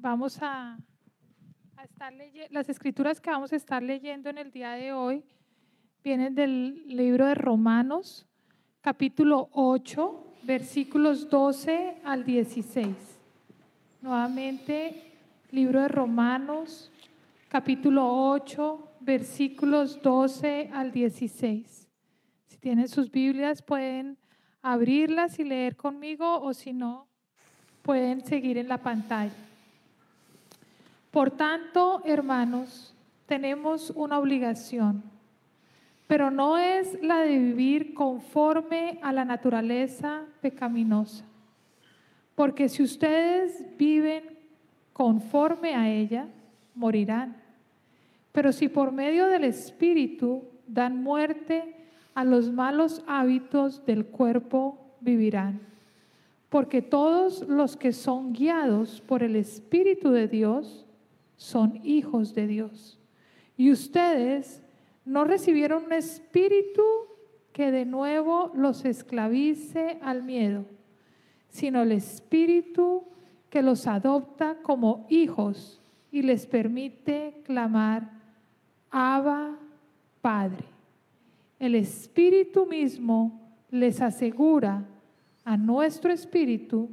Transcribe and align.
vamos 0.00 0.38
a, 0.40 0.78
estar 1.84 2.12
leyendo, 2.12 2.48
las 2.52 2.68
escrituras 2.68 3.20
que 3.20 3.30
vamos 3.30 3.52
a 3.52 3.56
estar 3.56 3.82
leyendo 3.82 4.30
en 4.30 4.38
el 4.38 4.50
día 4.50 4.72
de 4.72 4.92
hoy 4.92 5.22
vienen 6.02 6.34
del 6.34 6.86
libro 6.86 7.26
de 7.26 7.34
Romanos, 7.34 8.26
capítulo 8.80 9.50
8, 9.52 10.34
versículos 10.42 11.28
12 11.28 11.98
al 12.04 12.24
16. 12.24 12.96
Nuevamente, 14.00 15.12
libro 15.50 15.82
de 15.82 15.88
Romanos, 15.88 16.90
capítulo 17.48 18.30
8, 18.30 18.92
versículos 19.00 20.00
12 20.00 20.70
al 20.72 20.92
16. 20.92 21.88
Si 22.46 22.56
tienen 22.56 22.88
sus 22.88 23.10
Biblias, 23.10 23.60
pueden 23.60 24.16
abrirlas 24.62 25.38
y 25.38 25.44
leer 25.44 25.76
conmigo 25.76 26.40
o 26.40 26.54
si 26.54 26.72
no, 26.72 27.06
pueden 27.82 28.24
seguir 28.24 28.56
en 28.56 28.68
la 28.68 28.78
pantalla. 28.78 29.49
Por 31.10 31.32
tanto, 31.32 32.02
hermanos, 32.04 32.94
tenemos 33.26 33.90
una 33.90 34.18
obligación, 34.18 35.02
pero 36.06 36.30
no 36.30 36.56
es 36.56 37.02
la 37.02 37.18
de 37.18 37.36
vivir 37.36 37.94
conforme 37.94 38.98
a 39.02 39.12
la 39.12 39.24
naturaleza 39.24 40.22
pecaminosa. 40.40 41.24
Porque 42.36 42.68
si 42.68 42.82
ustedes 42.82 43.64
viven 43.76 44.22
conforme 44.92 45.74
a 45.74 45.88
ella, 45.88 46.28
morirán. 46.74 47.36
Pero 48.32 48.52
si 48.52 48.68
por 48.68 48.92
medio 48.92 49.26
del 49.26 49.44
Espíritu 49.44 50.44
dan 50.66 51.02
muerte 51.02 51.74
a 52.14 52.24
los 52.24 52.52
malos 52.52 53.02
hábitos 53.06 53.84
del 53.84 54.06
cuerpo, 54.06 54.78
vivirán. 55.00 55.60
Porque 56.48 56.82
todos 56.82 57.46
los 57.48 57.76
que 57.76 57.92
son 57.92 58.32
guiados 58.32 59.00
por 59.00 59.22
el 59.22 59.36
Espíritu 59.36 60.10
de 60.10 60.28
Dios 60.28 60.86
son 61.40 61.80
hijos 61.84 62.34
de 62.34 62.46
Dios. 62.46 62.98
Y 63.56 63.72
ustedes 63.72 64.62
no 65.06 65.24
recibieron 65.24 65.84
un 65.84 65.94
espíritu 65.94 66.82
que 67.54 67.70
de 67.70 67.86
nuevo 67.86 68.52
los 68.54 68.84
esclavice 68.84 69.98
al 70.02 70.22
miedo, 70.22 70.66
sino 71.48 71.80
el 71.80 71.92
espíritu 71.92 73.04
que 73.48 73.62
los 73.62 73.86
adopta 73.86 74.58
como 74.62 75.06
hijos 75.08 75.80
y 76.12 76.20
les 76.20 76.44
permite 76.44 77.40
clamar, 77.44 78.10
Abba, 78.90 79.58
Padre. 80.20 80.66
El 81.58 81.74
espíritu 81.74 82.66
mismo 82.66 83.40
les 83.70 84.02
asegura 84.02 84.86
a 85.44 85.56
nuestro 85.56 86.12
espíritu 86.12 86.90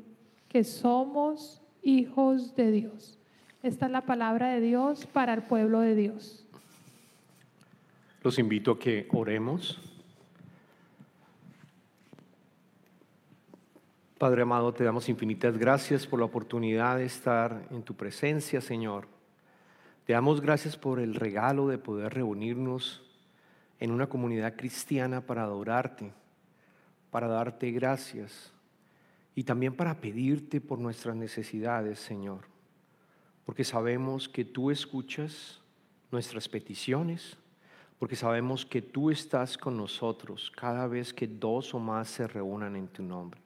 que 0.48 0.64
somos 0.64 1.62
hijos 1.82 2.56
de 2.56 2.72
Dios. 2.72 3.17
Esta 3.64 3.86
es 3.86 3.92
la 3.92 4.02
palabra 4.02 4.50
de 4.50 4.62
Dios 4.62 5.06
para 5.08 5.34
el 5.34 5.42
pueblo 5.42 5.80
de 5.80 5.96
Dios. 5.96 6.46
Los 8.24 8.40
invito 8.40 8.72
a 8.72 8.80
que 8.80 9.08
oremos. 9.12 9.80
Padre 14.18 14.42
amado, 14.42 14.74
te 14.74 14.84
damos 14.84 15.10
infinitas 15.10 15.58
gracias 15.58 16.08
por 16.08 16.20
la 16.20 16.26
oportunidad 16.26 16.98
de 16.98 17.06
estar 17.06 17.68
en 17.70 17.84
tu 17.84 17.94
presencia, 17.94 18.62
Señor. 18.62 19.08
Te 20.06 20.14
damos 20.14 20.42
gracias 20.42 20.76
por 20.78 21.00
el 21.00 21.16
regalo 21.16 21.68
de 21.68 21.78
poder 21.78 22.14
reunirnos 22.14 23.04
en 23.80 23.92
una 23.92 24.08
comunidad 24.08 24.56
cristiana 24.56 25.22
para 25.22 25.44
adorarte 25.44 26.12
para 27.18 27.28
darte 27.28 27.72
gracias 27.72 28.52
y 29.36 29.44
también 29.44 29.76
para 29.76 30.00
pedirte 30.00 30.62
por 30.62 30.80
nuestras 30.80 31.16
necesidades, 31.16 32.00
Señor, 32.00 32.42
porque 33.48 33.64
sabemos 33.64 34.28
que 34.28 34.44
tú 34.44 34.72
escuchas 34.72 35.62
nuestras 36.12 36.50
peticiones, 36.50 37.38
porque 37.98 38.18
sabemos 38.18 38.66
que 38.66 38.82
tú 38.82 39.10
estás 39.10 39.58
con 39.58 39.78
nosotros 39.78 40.52
cada 40.54 40.86
vez 40.86 41.14
que 41.14 41.28
dos 41.28 41.74
o 41.74 41.80
más 41.80 42.10
se 42.10 42.28
reúnan 42.28 42.76
en 42.76 42.90
tu 42.90 43.04
nombre. 43.04 43.40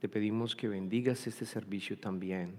Te 0.00 0.06
pedimos 0.06 0.54
que 0.54 0.68
bendigas 0.68 1.26
este 1.26 1.46
servicio 1.46 1.98
también 1.98 2.56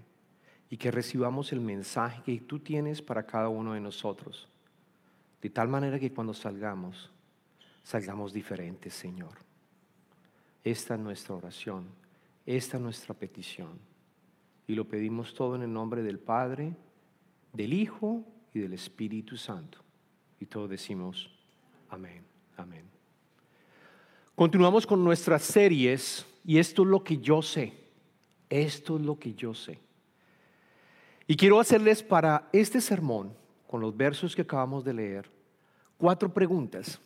y 0.68 0.76
que 0.76 0.90
recibamos 0.90 1.52
el 1.52 1.60
mensaje 1.60 2.20
que 2.24 2.40
tú 2.40 2.58
tienes 2.58 3.00
para 3.00 3.24
cada 3.24 3.48
uno 3.48 3.74
de 3.74 3.80
nosotros, 3.80 4.48
de 5.40 5.50
tal 5.50 5.68
manera 5.68 5.96
que 5.96 6.12
cuando 6.12 6.34
salgamos, 6.34 7.08
salgamos 7.84 8.32
diferentes, 8.32 8.92
Señor. 8.94 9.38
Esta 10.64 10.94
es 10.94 11.00
nuestra 11.00 11.36
oración, 11.36 11.86
esta 12.44 12.78
es 12.78 12.82
nuestra 12.82 13.14
petición. 13.14 13.95
Y 14.66 14.74
lo 14.74 14.86
pedimos 14.86 15.34
todo 15.34 15.56
en 15.56 15.62
el 15.62 15.72
nombre 15.72 16.02
del 16.02 16.18
Padre, 16.18 16.74
del 17.52 17.72
Hijo 17.72 18.24
y 18.52 18.60
del 18.60 18.72
Espíritu 18.72 19.36
Santo. 19.36 19.78
Y 20.40 20.46
todos 20.46 20.68
decimos, 20.68 21.30
amén, 21.88 22.24
amén. 22.56 22.84
Continuamos 24.34 24.86
con 24.86 25.02
nuestras 25.02 25.42
series 25.42 26.26
y 26.44 26.58
esto 26.58 26.82
es 26.82 26.88
lo 26.88 27.02
que 27.02 27.18
yo 27.18 27.42
sé, 27.42 27.72
esto 28.50 28.96
es 28.96 29.02
lo 29.02 29.18
que 29.18 29.34
yo 29.34 29.54
sé. 29.54 29.78
Y 31.26 31.36
quiero 31.36 31.58
hacerles 31.58 32.02
para 32.02 32.48
este 32.52 32.80
sermón, 32.80 33.32
con 33.66 33.80
los 33.80 33.96
versos 33.96 34.36
que 34.36 34.42
acabamos 34.42 34.84
de 34.84 34.94
leer, 34.94 35.30
cuatro 35.96 36.32
preguntas 36.32 37.00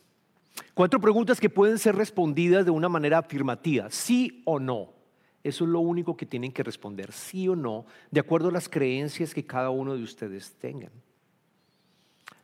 Cuatro 0.74 1.00
preguntas 1.00 1.40
que 1.40 1.50
pueden 1.50 1.78
ser 1.78 1.96
respondidas 1.96 2.64
de 2.64 2.70
una 2.70 2.88
manera 2.88 3.18
afirmativa, 3.18 3.90
sí 3.90 4.42
o 4.44 4.58
no. 4.58 4.92
Eso 5.42 5.64
es 5.64 5.70
lo 5.70 5.80
único 5.80 6.16
que 6.16 6.26
tienen 6.26 6.52
que 6.52 6.62
responder, 6.62 7.12
sí 7.12 7.48
o 7.48 7.56
no, 7.56 7.86
de 8.10 8.20
acuerdo 8.20 8.48
a 8.48 8.52
las 8.52 8.68
creencias 8.68 9.32
que 9.32 9.46
cada 9.46 9.70
uno 9.70 9.96
de 9.96 10.02
ustedes 10.02 10.52
tengan. 10.54 10.92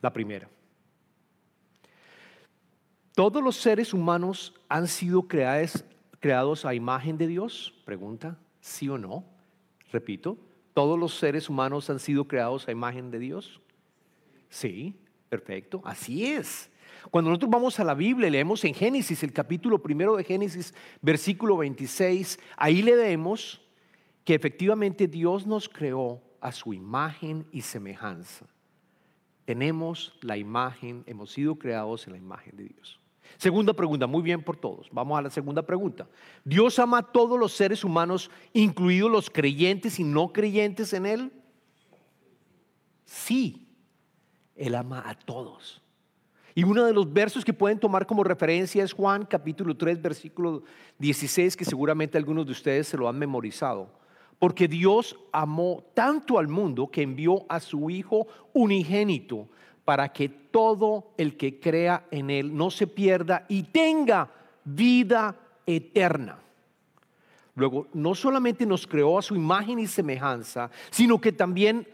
La 0.00 0.12
primera. 0.12 0.48
¿Todos 3.14 3.42
los 3.42 3.56
seres 3.56 3.94
humanos 3.94 4.54
han 4.68 4.88
sido 4.88 5.22
creados, 5.22 5.84
creados 6.20 6.64
a 6.64 6.74
imagen 6.74 7.18
de 7.18 7.26
Dios? 7.26 7.74
Pregunta, 7.84 8.38
¿sí 8.60 8.88
o 8.88 8.98
no? 8.98 9.24
Repito, 9.90 10.38
¿todos 10.74 10.98
los 10.98 11.14
seres 11.14 11.48
humanos 11.48 11.88
han 11.90 11.98
sido 11.98 12.26
creados 12.26 12.68
a 12.68 12.72
imagen 12.72 13.10
de 13.10 13.18
Dios? 13.18 13.60
Sí, 14.48 14.94
perfecto, 15.28 15.80
así 15.84 16.26
es. 16.26 16.70
Cuando 17.10 17.30
nosotros 17.30 17.50
vamos 17.50 17.78
a 17.78 17.84
la 17.84 17.94
Biblia, 17.94 18.30
leemos 18.30 18.64
en 18.64 18.74
Génesis, 18.74 19.22
el 19.22 19.32
capítulo 19.32 19.82
primero 19.82 20.16
de 20.16 20.24
Génesis, 20.24 20.74
versículo 21.00 21.56
26, 21.56 22.38
ahí 22.56 22.82
leemos 22.82 23.60
que 24.24 24.34
efectivamente 24.34 25.06
Dios 25.06 25.46
nos 25.46 25.68
creó 25.68 26.20
a 26.40 26.52
su 26.52 26.74
imagen 26.74 27.46
y 27.52 27.62
semejanza. 27.62 28.46
Tenemos 29.44 30.18
la 30.20 30.36
imagen, 30.36 31.04
hemos 31.06 31.30
sido 31.30 31.56
creados 31.56 32.06
en 32.06 32.14
la 32.14 32.18
imagen 32.18 32.56
de 32.56 32.64
Dios. 32.64 33.00
Segunda 33.36 33.72
pregunta, 33.72 34.06
muy 34.06 34.22
bien 34.22 34.42
por 34.42 34.56
todos. 34.56 34.88
Vamos 34.90 35.18
a 35.18 35.22
la 35.22 35.30
segunda 35.30 35.62
pregunta. 35.62 36.08
¿Dios 36.44 36.78
ama 36.78 36.98
a 36.98 37.02
todos 37.02 37.38
los 37.38 37.52
seres 37.52 37.84
humanos, 37.84 38.30
incluidos 38.52 39.10
los 39.10 39.30
creyentes 39.30 40.00
y 40.00 40.04
no 40.04 40.32
creyentes 40.32 40.92
en 40.92 41.06
Él? 41.06 41.32
Sí, 43.04 43.68
Él 44.56 44.74
ama 44.74 45.04
a 45.06 45.14
todos. 45.14 45.82
Y 46.56 46.64
uno 46.64 46.86
de 46.86 46.94
los 46.94 47.12
versos 47.12 47.44
que 47.44 47.52
pueden 47.52 47.78
tomar 47.78 48.06
como 48.06 48.24
referencia 48.24 48.82
es 48.82 48.94
Juan 48.94 49.26
capítulo 49.26 49.76
3, 49.76 50.00
versículo 50.00 50.62
16, 50.98 51.54
que 51.54 51.66
seguramente 51.66 52.16
algunos 52.16 52.46
de 52.46 52.52
ustedes 52.52 52.88
se 52.88 52.96
lo 52.96 53.10
han 53.10 53.18
memorizado. 53.18 53.90
Porque 54.38 54.66
Dios 54.66 55.18
amó 55.32 55.84
tanto 55.92 56.38
al 56.38 56.48
mundo 56.48 56.90
que 56.90 57.02
envió 57.02 57.44
a 57.50 57.60
su 57.60 57.90
Hijo 57.90 58.26
unigénito 58.54 59.50
para 59.84 60.08
que 60.08 60.30
todo 60.30 61.12
el 61.18 61.36
que 61.36 61.60
crea 61.60 62.06
en 62.10 62.30
Él 62.30 62.56
no 62.56 62.70
se 62.70 62.86
pierda 62.86 63.44
y 63.50 63.64
tenga 63.64 64.30
vida 64.64 65.36
eterna. 65.66 66.38
Luego, 67.54 67.86
no 67.92 68.14
solamente 68.14 68.64
nos 68.64 68.86
creó 68.86 69.18
a 69.18 69.22
su 69.22 69.36
imagen 69.36 69.78
y 69.78 69.86
semejanza, 69.86 70.70
sino 70.88 71.20
que 71.20 71.32
también 71.32 71.86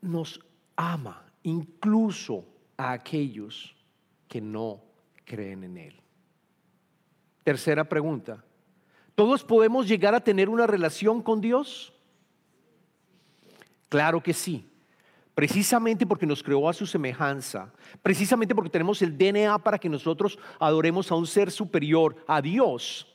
nos 0.00 0.40
ama, 0.74 1.22
incluso 1.42 2.46
a 2.78 2.92
aquellos 2.92 3.73
que 4.34 4.40
no 4.40 4.82
creen 5.24 5.62
en 5.62 5.76
Él. 5.76 5.94
Tercera 7.44 7.88
pregunta. 7.88 8.44
¿Todos 9.14 9.44
podemos 9.44 9.86
llegar 9.86 10.12
a 10.12 10.24
tener 10.24 10.48
una 10.48 10.66
relación 10.66 11.22
con 11.22 11.40
Dios? 11.40 11.92
Claro 13.88 14.20
que 14.20 14.34
sí. 14.34 14.68
Precisamente 15.36 16.04
porque 16.04 16.26
nos 16.26 16.42
creó 16.42 16.68
a 16.68 16.72
su 16.72 16.84
semejanza, 16.84 17.72
precisamente 18.02 18.56
porque 18.56 18.70
tenemos 18.70 19.00
el 19.02 19.16
DNA 19.16 19.56
para 19.60 19.78
que 19.78 19.88
nosotros 19.88 20.36
adoremos 20.58 21.12
a 21.12 21.14
un 21.14 21.28
ser 21.28 21.52
superior, 21.52 22.16
a 22.26 22.42
Dios, 22.42 23.06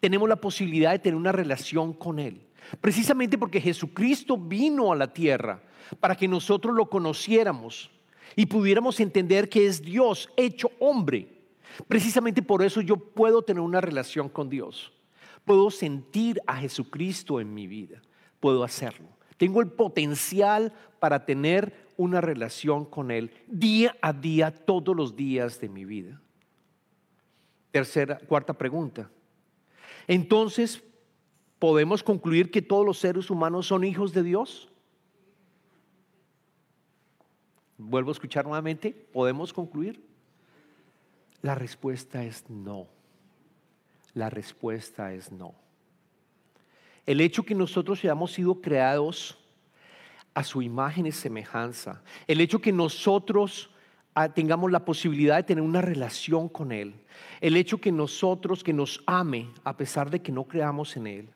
tenemos 0.00 0.28
la 0.28 0.36
posibilidad 0.36 0.90
de 0.90 0.98
tener 0.98 1.16
una 1.16 1.32
relación 1.32 1.94
con 1.94 2.18
Él. 2.18 2.46
Precisamente 2.82 3.38
porque 3.38 3.62
Jesucristo 3.62 4.36
vino 4.36 4.92
a 4.92 4.96
la 4.96 5.14
tierra 5.14 5.62
para 5.98 6.14
que 6.14 6.28
nosotros 6.28 6.74
lo 6.74 6.90
conociéramos, 6.90 7.90
y 8.36 8.46
pudiéramos 8.46 9.00
entender 9.00 9.48
que 9.48 9.66
es 9.66 9.82
Dios 9.82 10.30
hecho 10.36 10.70
hombre. 10.78 11.28
Precisamente 11.86 12.42
por 12.42 12.62
eso 12.62 12.80
yo 12.80 12.96
puedo 12.96 13.42
tener 13.42 13.60
una 13.60 13.80
relación 13.80 14.28
con 14.28 14.48
Dios. 14.48 14.92
Puedo 15.44 15.70
sentir 15.70 16.40
a 16.46 16.56
Jesucristo 16.56 17.40
en 17.40 17.54
mi 17.54 17.66
vida. 17.66 18.02
Puedo 18.40 18.64
hacerlo. 18.64 19.08
Tengo 19.36 19.60
el 19.60 19.68
potencial 19.68 20.72
para 20.98 21.24
tener 21.24 21.88
una 21.96 22.20
relación 22.20 22.84
con 22.84 23.10
Él 23.10 23.30
día 23.46 23.96
a 24.02 24.12
día, 24.12 24.50
todos 24.52 24.96
los 24.96 25.16
días 25.16 25.60
de 25.60 25.68
mi 25.68 25.84
vida. 25.84 26.20
Tercera, 27.70 28.18
cuarta 28.18 28.52
pregunta. 28.54 29.10
Entonces, 30.06 30.82
¿podemos 31.58 32.02
concluir 32.02 32.50
que 32.50 32.62
todos 32.62 32.84
los 32.84 32.98
seres 32.98 33.30
humanos 33.30 33.66
son 33.66 33.84
hijos 33.84 34.12
de 34.12 34.22
Dios? 34.22 34.68
Vuelvo 37.78 38.10
a 38.10 38.12
escuchar 38.12 38.44
nuevamente, 38.44 38.90
¿podemos 39.12 39.52
concluir? 39.52 40.04
La 41.42 41.54
respuesta 41.54 42.24
es 42.24 42.50
no. 42.50 42.88
La 44.14 44.28
respuesta 44.28 45.14
es 45.14 45.30
no. 45.30 45.54
El 47.06 47.20
hecho 47.20 47.44
que 47.44 47.54
nosotros 47.54 48.00
hayamos 48.00 48.32
sido 48.32 48.60
creados 48.60 49.38
a 50.34 50.42
su 50.42 50.60
imagen 50.60 51.06
y 51.06 51.12
semejanza, 51.12 52.02
el 52.26 52.40
hecho 52.40 52.60
que 52.60 52.72
nosotros 52.72 53.70
ah, 54.14 54.28
tengamos 54.28 54.72
la 54.72 54.84
posibilidad 54.84 55.36
de 55.36 55.44
tener 55.44 55.62
una 55.62 55.80
relación 55.80 56.48
con 56.48 56.72
Él, 56.72 56.94
el 57.40 57.56
hecho 57.56 57.80
que 57.80 57.92
nosotros, 57.92 58.64
que 58.64 58.72
nos 58.72 59.02
ame 59.06 59.50
a 59.62 59.76
pesar 59.76 60.10
de 60.10 60.20
que 60.20 60.32
no 60.32 60.44
creamos 60.44 60.96
en 60.96 61.06
Él, 61.06 61.28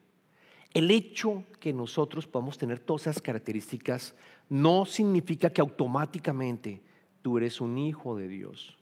el 0.74 0.90
hecho 0.90 1.44
que 1.60 1.72
nosotros 1.72 2.26
podamos 2.26 2.58
tener 2.58 2.78
todas 2.78 3.02
esas 3.02 3.20
características 3.20 4.14
no 4.48 4.84
significa 4.86 5.50
que 5.50 5.60
automáticamente 5.60 6.82
tú 7.20 7.38
eres 7.38 7.60
un 7.60 7.78
hijo 7.78 8.16
de 8.16 8.28
Dios. 8.28 8.76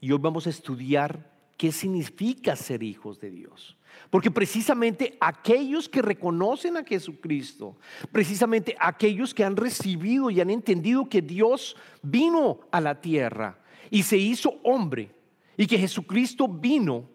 Y 0.00 0.12
hoy 0.12 0.18
vamos 0.18 0.46
a 0.46 0.50
estudiar 0.50 1.32
qué 1.56 1.72
significa 1.72 2.56
ser 2.56 2.82
hijos 2.82 3.20
de 3.20 3.30
Dios. 3.30 3.76
Porque 4.10 4.30
precisamente 4.30 5.16
aquellos 5.20 5.88
que 5.88 6.02
reconocen 6.02 6.76
a 6.76 6.84
Jesucristo, 6.84 7.76
precisamente 8.10 8.76
aquellos 8.78 9.32
que 9.32 9.44
han 9.44 9.56
recibido 9.56 10.30
y 10.30 10.40
han 10.40 10.50
entendido 10.50 11.08
que 11.08 11.22
Dios 11.22 11.76
vino 12.02 12.60
a 12.70 12.80
la 12.80 13.00
tierra 13.00 13.58
y 13.90 14.02
se 14.02 14.16
hizo 14.16 14.58
hombre 14.64 15.14
y 15.56 15.66
que 15.66 15.78
Jesucristo 15.78 16.48
vino 16.48 17.08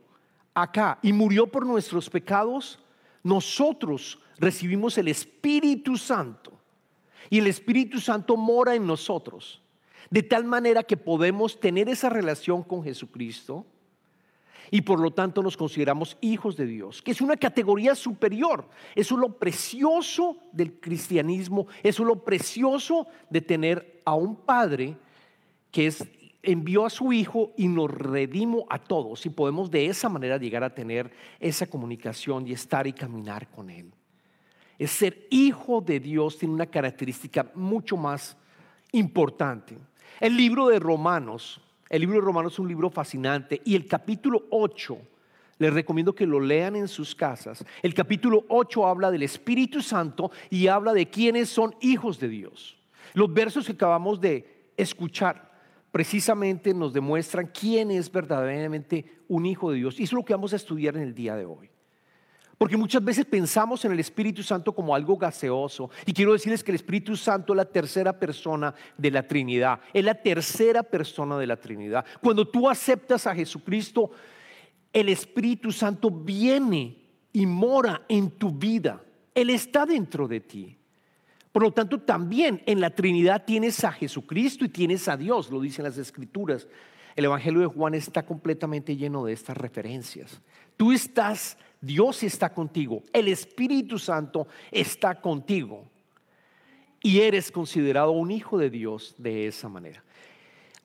acá 0.54 1.00
y 1.02 1.12
murió 1.12 1.48
por 1.48 1.66
nuestros 1.66 2.10
pecados, 2.10 2.80
nosotros 3.24 4.20
recibimos 4.38 4.98
el 4.98 5.08
Espíritu 5.08 5.98
Santo 5.98 6.54
y 7.30 7.40
el 7.40 7.48
Espíritu 7.48 8.00
Santo 8.00 8.38
mora 8.38 8.76
en 8.76 8.88
nosotros, 8.88 9.62
de 10.10 10.24
tal 10.24 10.46
manera 10.46 10.84
que 10.84 10.98
podemos 10.98 11.60
tener 11.60 11.90
esa 11.90 12.10
relación 12.10 12.64
con 12.64 12.84
Jesucristo 12.84 13.66
y 14.72 14.82
por 14.82 15.00
lo 15.00 15.12
tanto 15.12 15.42
nos 15.42 15.58
consideramos 15.58 16.18
hijos 16.22 16.56
de 16.56 16.66
Dios, 16.66 17.02
que 17.02 17.12
es 17.12 17.22
una 17.22 17.38
categoría 17.38 17.96
superior. 17.96 18.68
Eso 18.96 19.16
es 19.16 19.22
lo 19.22 19.38
precioso 19.38 20.38
del 20.52 20.80
cristianismo, 20.80 21.68
eso 21.84 22.04
es 22.04 22.08
lo 22.08 22.24
precioso 22.24 23.08
de 23.30 23.42
tener 23.42 24.02
a 24.06 24.14
un 24.16 24.36
Padre 24.36 24.98
que 25.72 25.88
es 25.88 26.04
envió 26.42 26.86
a 26.86 26.90
su 26.90 27.12
Hijo 27.12 27.54
y 27.58 27.68
nos 27.68 27.92
redimos 27.92 28.64
a 28.70 28.80
todos 28.80 29.26
y 29.26 29.30
podemos 29.30 29.70
de 29.70 29.88
esa 29.88 30.10
manera 30.10 30.38
llegar 30.38 30.64
a 30.64 30.74
tener 30.74 31.12
esa 31.40 31.68
comunicación 31.68 32.48
y 32.48 32.54
estar 32.54 32.88
y 32.88 32.94
caminar 32.94 33.50
con 33.50 33.70
Él. 33.70 33.92
Es 34.78 34.92
ser 34.92 35.28
hijo 35.30 35.82
de 35.82 36.00
Dios 36.00 36.38
tiene 36.38 36.54
una 36.54 36.66
característica 36.66 37.52
mucho 37.54 37.98
más 37.98 38.38
importante. 38.94 39.78
El 40.22 40.38
libro 40.38 40.70
de 40.70 40.80
Romanos, 40.80 41.62
el 41.90 42.02
libro 42.02 42.16
de 42.16 42.26
Romanos 42.26 42.54
es 42.54 42.60
un 42.60 42.70
libro 42.70 42.90
fascinante 42.90 43.62
y 43.66 43.76
el 43.76 43.86
capítulo 43.88 44.46
8, 44.52 44.98
les 45.58 45.74
recomiendo 45.74 46.16
que 46.16 46.26
lo 46.26 46.40
lean 46.40 46.78
en 46.78 46.88
sus 46.88 47.14
casas. 47.14 47.66
El 47.84 47.94
capítulo 47.94 48.46
8 48.48 48.88
habla 48.88 49.12
del 49.12 49.24
Espíritu 49.24 49.82
Santo 49.82 50.32
y 50.50 50.68
habla 50.68 50.94
de 50.94 51.10
quiénes 51.10 51.50
son 51.50 51.76
hijos 51.82 52.18
de 52.18 52.30
Dios. 52.30 52.78
Los 53.14 53.34
versos 53.34 53.66
que 53.66 53.74
acabamos 53.74 54.22
de 54.22 54.72
escuchar 54.78 55.49
precisamente 55.92 56.74
nos 56.74 56.94
demuestran 56.94 57.48
quién 57.48 57.92
es 57.92 58.12
verdaderamente 58.12 59.06
un 59.28 59.46
hijo 59.46 59.72
de 59.72 59.78
Dios. 59.78 60.00
Y 60.00 60.04
eso 60.04 60.16
es 60.16 60.20
lo 60.20 60.26
que 60.26 60.34
vamos 60.34 60.54
a 60.54 60.58
estudiar 60.58 60.96
en 60.98 61.04
el 61.04 61.16
día 61.16 61.36
de 61.36 61.46
hoy. 61.46 61.70
Porque 62.58 62.76
muchas 62.76 63.02
veces 63.04 63.26
pensamos 63.26 63.86
en 63.86 63.94
el 63.94 64.02
Espíritu 64.02 64.44
Santo 64.44 64.76
como 64.76 64.94
algo 64.94 65.16
gaseoso. 65.16 65.90
Y 66.06 66.12
quiero 66.12 66.34
decirles 66.34 66.62
que 66.62 66.72
el 66.72 66.76
Espíritu 66.76 67.16
Santo 67.16 67.54
es 67.54 67.58
la 67.58 67.66
tercera 67.66 68.20
persona 68.20 68.76
de 68.98 69.12
la 69.12 69.26
Trinidad. 69.26 69.80
Es 69.94 70.04
la 70.04 70.16
tercera 70.16 70.84
persona 70.84 71.38
de 71.38 71.48
la 71.48 71.56
Trinidad. 71.56 72.06
Cuando 72.22 72.46
tú 72.46 72.70
aceptas 72.70 73.26
a 73.28 73.34
Jesucristo, 73.34 74.12
el 74.92 75.08
Espíritu 75.08 75.72
Santo 75.72 76.12
viene 76.12 76.98
y 77.32 77.46
mora 77.46 78.02
en 78.10 78.32
tu 78.32 78.52
vida. 78.52 79.02
Él 79.34 79.52
está 79.52 79.86
dentro 79.86 80.28
de 80.28 80.42
ti. 80.42 80.79
Por 81.52 81.64
lo 81.64 81.72
tanto, 81.72 82.00
también 82.00 82.62
en 82.66 82.80
la 82.80 82.92
Trinidad 82.92 83.44
tienes 83.46 83.84
a 83.84 83.92
Jesucristo 83.92 84.66
y 84.66 84.70
tienes 84.70 85.08
a 85.08 85.18
Dios, 85.18 85.50
lo 85.50 85.60
dicen 85.60 85.84
las 85.84 85.98
Escrituras. 85.98 86.68
El 87.16 87.26
Evangelio 87.26 87.62
de 87.62 87.68
Juan 87.68 87.96
está 87.96 88.26
completamente 88.26 88.96
lleno 88.96 89.26
de 89.26 89.34
estas 89.34 89.58
referencias. 89.58 90.42
Tú 90.78 90.92
estás, 90.92 91.58
Dios 91.82 92.24
está 92.24 92.54
contigo, 92.54 93.04
el 93.12 93.28
Espíritu 93.28 93.98
Santo 93.98 94.48
está 94.72 95.20
contigo. 95.20 95.90
Y 97.02 97.20
eres 97.22 97.52
considerado 97.52 98.12
un 98.12 98.30
hijo 98.30 98.58
de 98.58 98.70
Dios 98.70 99.16
de 99.18 99.48
esa 99.48 99.70
manera. 99.70 100.04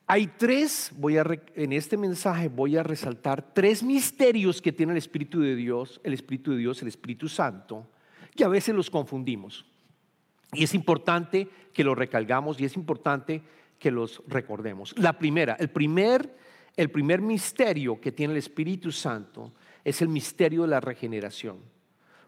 Hay 0.06 0.26
tres, 0.26 0.92
voy 0.96 1.18
a, 1.18 1.24
en 1.54 1.72
este 1.72 1.96
mensaje 1.96 2.48
voy 2.48 2.76
a 2.76 2.82
resaltar 2.82 3.54
tres 3.54 3.82
misterios 3.82 4.62
que 4.62 4.72
tiene 4.72 4.92
el 4.92 4.98
Espíritu 4.98 5.40
de 5.40 5.56
Dios, 5.56 6.00
el 6.04 6.14
Espíritu 6.14 6.52
de 6.52 6.58
Dios, 6.58 6.80
el 6.82 6.88
Espíritu 6.88 7.28
Santo, 7.28 7.86
que 8.36 8.44
a 8.44 8.48
veces 8.48 8.74
los 8.74 8.90
confundimos. 8.90 9.64
Y 10.54 10.64
es 10.64 10.74
importante 10.74 11.48
que 11.72 11.84
los 11.84 11.96
recalgamos 11.96 12.60
y 12.60 12.64
es 12.64 12.76
importante 12.76 13.42
que 13.78 13.90
los 13.90 14.22
recordemos. 14.26 14.94
La 14.98 15.12
primera, 15.18 15.54
el 15.58 15.70
primer, 15.70 16.36
el 16.76 16.90
primer 16.90 17.20
misterio 17.20 18.00
que 18.00 18.12
tiene 18.12 18.32
el 18.32 18.38
Espíritu 18.38 18.92
Santo 18.92 19.52
es 19.84 20.00
el 20.00 20.08
misterio 20.08 20.62
de 20.62 20.68
la 20.68 20.80
regeneración. 20.80 21.58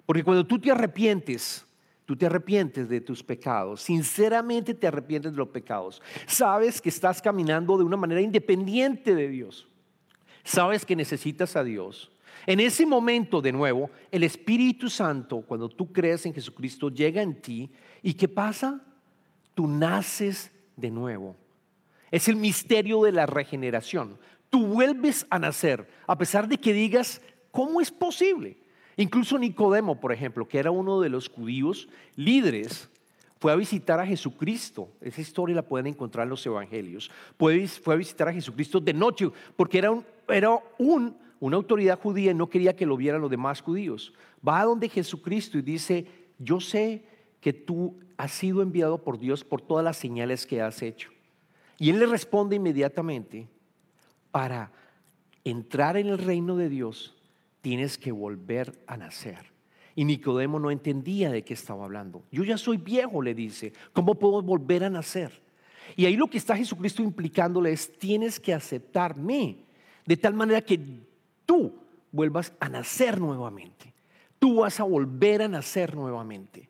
Porque 0.04 0.22
cuando 0.22 0.46
tú 0.46 0.58
te 0.58 0.70
arrepientes, 0.70 1.66
tú 2.04 2.16
te 2.16 2.26
arrepientes 2.26 2.88
de 2.88 3.00
tus 3.00 3.22
pecados, 3.22 3.82
sinceramente 3.82 4.74
te 4.74 4.86
arrepientes 4.86 5.32
de 5.32 5.38
los 5.38 5.48
pecados, 5.48 6.00
sabes 6.26 6.80
que 6.80 6.88
estás 6.88 7.20
caminando 7.20 7.76
de 7.76 7.84
una 7.84 7.96
manera 7.96 8.20
independiente 8.20 9.14
de 9.14 9.28
Dios, 9.28 9.66
sabes 10.44 10.86
que 10.86 10.94
necesitas 10.94 11.56
a 11.56 11.64
Dios 11.64 12.10
en 12.44 12.60
ese 12.60 12.84
momento, 12.84 13.40
de 13.40 13.52
nuevo, 13.52 13.90
el 14.10 14.22
Espíritu 14.22 14.90
Santo, 14.90 15.42
cuando 15.42 15.68
tú 15.68 15.92
crees 15.92 16.26
en 16.26 16.34
Jesucristo, 16.34 16.90
llega 16.90 17.22
en 17.22 17.40
ti 17.40 17.70
y 18.02 18.14
¿qué 18.14 18.28
pasa? 18.28 18.82
Tú 19.54 19.66
naces 19.66 20.52
de 20.76 20.90
nuevo. 20.90 21.36
Es 22.10 22.28
el 22.28 22.36
misterio 22.36 23.02
de 23.02 23.12
la 23.12 23.26
regeneración. 23.26 24.18
Tú 24.50 24.66
vuelves 24.66 25.26
a 25.30 25.38
nacer, 25.38 25.88
a 26.06 26.16
pesar 26.18 26.48
de 26.48 26.58
que 26.58 26.72
digas, 26.72 27.20
¿cómo 27.50 27.80
es 27.80 27.90
posible? 27.90 28.58
Incluso 28.96 29.38
Nicodemo, 29.38 30.00
por 30.00 30.12
ejemplo, 30.12 30.46
que 30.46 30.58
era 30.58 30.70
uno 30.70 31.00
de 31.00 31.08
los 31.08 31.28
judíos 31.28 31.88
líderes, 32.14 32.88
fue 33.38 33.52
a 33.52 33.56
visitar 33.56 34.00
a 34.00 34.06
Jesucristo. 34.06 34.88
Esa 35.00 35.20
historia 35.20 35.56
la 35.56 35.62
pueden 35.62 35.88
encontrar 35.88 36.24
en 36.24 36.30
los 36.30 36.46
evangelios. 36.46 37.10
Fue, 37.38 37.68
a 37.86 37.94
visitar 37.94 38.28
a 38.28 38.32
Jesucristo 38.32 38.80
de 38.80 38.94
noche, 38.94 39.30
porque 39.56 39.78
era 39.78 39.90
un, 39.90 40.04
era 40.28 40.50
un 40.78 41.16
una 41.40 41.56
autoridad 41.56 42.00
judía 42.00 42.32
no 42.34 42.48
quería 42.48 42.76
que 42.76 42.86
lo 42.86 42.96
vieran 42.96 43.20
los 43.20 43.30
demás 43.30 43.60
judíos. 43.60 44.12
Va 44.46 44.60
a 44.60 44.64
donde 44.64 44.88
Jesucristo 44.88 45.58
y 45.58 45.62
dice, 45.62 46.06
yo 46.38 46.60
sé 46.60 47.04
que 47.40 47.52
tú 47.52 47.98
has 48.16 48.32
sido 48.32 48.62
enviado 48.62 49.02
por 49.02 49.18
Dios 49.18 49.44
por 49.44 49.60
todas 49.60 49.84
las 49.84 49.96
señales 49.96 50.46
que 50.46 50.62
has 50.62 50.82
hecho. 50.82 51.10
Y 51.78 51.90
él 51.90 51.98
le 51.98 52.06
responde 52.06 52.56
inmediatamente, 52.56 53.48
para 54.30 54.70
entrar 55.44 55.96
en 55.96 56.08
el 56.08 56.18
reino 56.18 56.56
de 56.56 56.68
Dios 56.68 57.14
tienes 57.62 57.96
que 57.96 58.12
volver 58.12 58.78
a 58.86 58.96
nacer. 58.96 59.38
Y 59.94 60.04
Nicodemo 60.04 60.58
no 60.58 60.70
entendía 60.70 61.30
de 61.30 61.42
qué 61.42 61.54
estaba 61.54 61.84
hablando. 61.84 62.22
Yo 62.30 62.44
ya 62.44 62.58
soy 62.58 62.76
viejo, 62.76 63.22
le 63.22 63.34
dice, 63.34 63.72
¿cómo 63.94 64.14
puedo 64.14 64.42
volver 64.42 64.84
a 64.84 64.90
nacer? 64.90 65.40
Y 65.96 66.04
ahí 66.04 66.16
lo 66.16 66.26
que 66.26 66.36
está 66.36 66.56
Jesucristo 66.56 67.02
implicándole 67.02 67.72
es, 67.72 67.96
tienes 67.98 68.38
que 68.38 68.52
aceptarme, 68.52 69.64
de 70.04 70.16
tal 70.16 70.34
manera 70.34 70.60
que 70.60 70.78
tú 71.46 71.72
vuelvas 72.12 72.52
a 72.60 72.68
nacer 72.68 73.20
nuevamente. 73.20 73.94
Tú 74.38 74.56
vas 74.56 74.78
a 74.80 74.84
volver 74.84 75.42
a 75.42 75.48
nacer 75.48 75.94
nuevamente. 75.94 76.68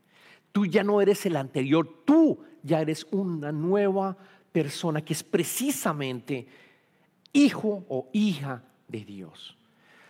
Tú 0.52 0.66
ya 0.66 0.84
no 0.84 1.00
eres 1.00 1.26
el 1.26 1.36
anterior, 1.36 2.02
tú 2.04 2.38
ya 2.62 2.80
eres 2.80 3.06
una 3.10 3.52
nueva 3.52 4.16
persona 4.52 5.04
que 5.04 5.12
es 5.12 5.22
precisamente 5.22 6.46
hijo 7.32 7.84
o 7.88 8.08
hija 8.12 8.62
de 8.88 9.04
Dios. 9.04 9.56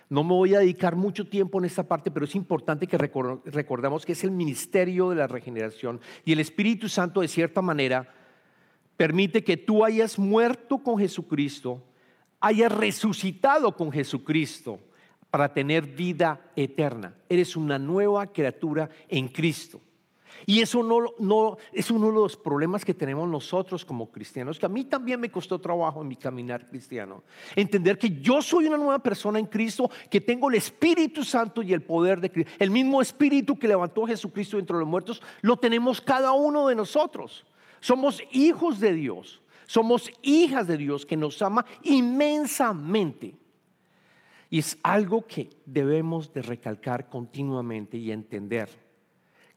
No 0.09 0.23
me 0.23 0.35
voy 0.35 0.55
a 0.55 0.61
dedicar 0.61 0.95
mucho 0.95 1.27
tiempo 1.27 1.59
en 1.59 1.65
esta 1.65 1.83
parte, 1.83 2.13
pero 2.13 2.27
es 2.27 2.37
importante 2.37 2.87
que 2.87 2.97
recordemos 2.97 4.07
que 4.07 4.13
es 4.13 4.23
el 4.23 4.31
ministerio 4.31 5.11
de 5.11 5.17
la 5.17 5.27
regeneración 5.27 6.01
y 6.25 6.33
el 6.33 6.39
Espíritu 6.39 6.89
Santo 6.89 7.23
de 7.23 7.29
cierta 7.29 7.61
manera 7.61 8.15
permite 8.97 9.43
que 9.43 9.57
tú 9.57 9.85
hayas 9.85 10.19
muerto 10.19 10.79
con 10.79 10.99
Jesucristo 10.99 11.83
haya 12.41 12.69
resucitado 12.69 13.75
con 13.75 13.91
Jesucristo 13.93 14.81
para 15.31 15.53
tener 15.53 15.87
vida 15.87 16.53
eterna. 16.57 17.15
Eres 17.29 17.57
una 17.57 17.79
nueva 17.79 18.27
criatura 18.27 18.89
en 19.09 19.29
Cristo. 19.29 19.81
Y 20.45 20.61
eso 20.61 20.83
no, 20.83 21.15
no, 21.19 21.57
es 21.73 21.91
uno 21.91 22.09
de 22.09 22.13
los 22.13 22.37
problemas 22.37 22.85
que 22.85 22.93
tenemos 22.93 23.29
nosotros 23.29 23.85
como 23.85 24.11
cristianos, 24.11 24.59
que 24.59 24.67
a 24.67 24.69
mí 24.69 24.85
también 24.85 25.19
me 25.19 25.31
costó 25.31 25.59
trabajo 25.59 26.03
en 26.03 26.09
mi 26.09 26.17
caminar 26.17 26.69
cristiano. 26.69 27.23
Entender 27.55 27.99
que 27.99 28.21
yo 28.21 28.43
soy 28.43 28.67
una 28.67 28.77
nueva 28.77 28.99
persona 28.99 29.39
en 29.39 29.47
Cristo, 29.47 29.91
que 30.11 30.21
tengo 30.21 30.49
el 30.49 30.57
Espíritu 30.57 31.25
Santo 31.25 31.63
y 31.63 31.73
el 31.73 31.83
poder 31.83 32.21
de 32.21 32.31
Cristo. 32.31 32.53
El 32.59 32.71
mismo 32.71 33.01
Espíritu 33.01 33.59
que 33.59 33.69
levantó 33.69 34.05
a 34.05 34.09
Jesucristo 34.09 34.59
entre 34.59 34.77
los 34.77 34.87
muertos, 34.87 35.23
lo 35.41 35.57
tenemos 35.57 36.01
cada 36.01 36.33
uno 36.33 36.69
de 36.69 36.75
nosotros. 36.75 37.45
Somos 37.81 38.23
hijos 38.31 38.79
de 38.81 38.93
Dios, 38.93 39.41
somos 39.67 40.11
hijas 40.23 40.67
de 40.67 40.77
Dios 40.77 41.05
que 41.05 41.17
nos 41.17 41.43
ama 41.43 41.67
inmensamente. 41.83 43.35
Y 44.49 44.61
es 44.61 44.79
algo 44.83 45.27
que 45.27 45.51
debemos 45.67 46.33
de 46.33 46.43
recalcar 46.43 47.09
continuamente 47.09 47.97
y 47.97 48.13
entender 48.13 48.69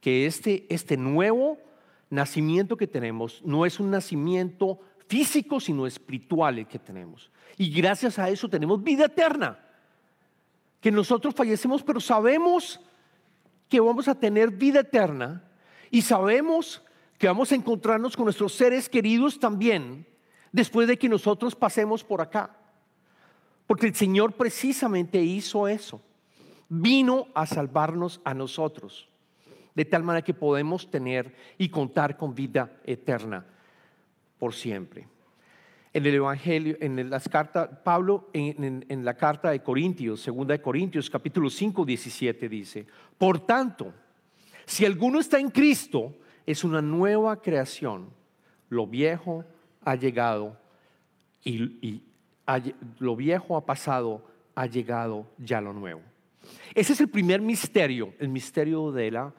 que 0.02 0.26
este, 0.26 0.66
este 0.70 0.98
nuevo 0.98 1.58
nacimiento 2.10 2.76
que 2.76 2.88
tenemos 2.88 3.42
no 3.44 3.66
es 3.66 3.80
un 3.80 3.92
nacimiento 3.92 4.80
físico, 5.08 5.60
sino 5.60 5.86
espiritual 5.86 6.60
el 6.60 6.68
que 6.68 6.80
tenemos. 6.80 7.32
Y 7.58 7.70
gracias 7.72 8.18
a 8.20 8.30
eso 8.30 8.50
tenemos 8.50 8.82
vida 8.84 9.06
eterna. 9.06 9.60
Que 10.82 10.92
nosotros 10.92 11.36
fallecemos, 11.36 11.84
pero 11.84 12.00
sabemos 12.00 12.80
que 13.68 13.80
vamos 13.80 14.08
a 14.08 14.16
tener 14.16 14.50
vida 14.50 14.80
eterna 14.80 15.44
y 15.92 16.02
sabemos 16.02 16.82
que 17.20 17.28
vamos 17.28 17.52
a 17.52 17.56
encontrarnos 17.56 18.16
con 18.16 18.26
nuestros 18.26 18.54
seres 18.54 18.90
queridos 18.90 19.38
también 19.40 20.08
después 20.54 20.88
de 20.88 20.98
que 20.98 21.10
nosotros 21.10 21.54
pasemos 21.54 22.04
por 22.04 22.22
acá. 22.22 22.56
Porque 23.68 23.86
el 23.86 23.94
Señor 23.94 24.34
precisamente 24.34 25.22
hizo 25.22 25.68
eso. 25.68 26.02
Vino 26.70 27.28
a 27.36 27.46
salvarnos 27.46 28.22
a 28.24 28.34
nosotros 28.34 29.10
de 29.76 29.86
tal 29.86 30.04
manera 30.04 30.24
que 30.24 30.34
podemos 30.34 30.90
tener 30.90 31.36
y 31.58 31.70
contar 31.70 32.18
con 32.18 32.34
vida 32.34 32.80
eterna 32.86 33.46
por 34.38 34.54
siempre. 34.54 35.08
En 35.94 36.06
el 36.06 36.16
Evangelio, 36.16 36.78
en 36.80 37.10
las 37.10 37.28
cartas, 37.28 37.70
Pablo 37.84 38.30
en, 38.34 39.06
la 39.06 39.16
carta 39.16 39.52
de 39.52 39.62
Corintios, 39.62 40.22
segunda 40.22 40.54
de 40.54 40.62
Corintios, 40.62 41.10
capítulo 41.10 41.50
5, 41.50 41.84
17 41.84 42.48
dice, 42.48 42.86
por 43.18 43.46
tanto, 43.46 43.94
si 44.66 44.86
alguno 44.86 45.20
está 45.20 45.40
en 45.40 45.50
Cristo, 45.50 46.16
es 46.52 46.64
una 46.64 46.82
nueva 46.82 47.44
creación. 47.44 48.10
Lo 48.70 48.88
viejo 48.88 49.46
ha 49.82 49.94
llegado 49.94 50.58
y, 51.44 52.02
lo 52.98 53.16
viejo 53.16 53.56
ha 53.56 53.64
pasado, 53.64 54.26
ha 54.56 54.66
llegado 54.66 55.28
ya 55.38 55.62
lo 55.62 55.74
nuevo. 55.74 56.02
Ese 56.74 56.94
es 56.94 57.02
el 57.02 57.10
primer 57.10 57.40
misterio, 57.40 58.16
el 58.18 58.30
misterio 58.30 58.92
de 58.92 59.12
la 59.12 59.34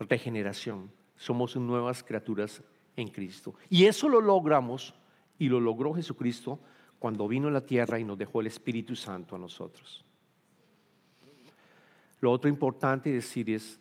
regeneración. 0.00 0.90
Somos 1.16 1.54
nuevas 1.54 2.02
criaturas 2.02 2.60
en 2.96 3.06
Cristo. 3.06 3.54
Y 3.70 3.84
eso 3.84 4.08
lo 4.08 4.20
logramos 4.20 4.94
y 5.38 5.48
lo 5.48 5.60
logró 5.60 5.94
Jesucristo 5.94 6.58
cuando 6.98 7.28
vino 7.28 7.46
a 7.46 7.52
la 7.52 7.64
tierra 7.64 8.00
y 8.00 8.04
nos 8.04 8.18
dejó 8.18 8.40
el 8.40 8.48
Espíritu 8.48 8.96
Santo 8.96 9.36
a 9.36 9.38
nosotros. 9.38 10.04
Lo 12.20 12.32
otro 12.32 12.50
importante 12.50 13.12
decir 13.12 13.48
es, 13.48 13.80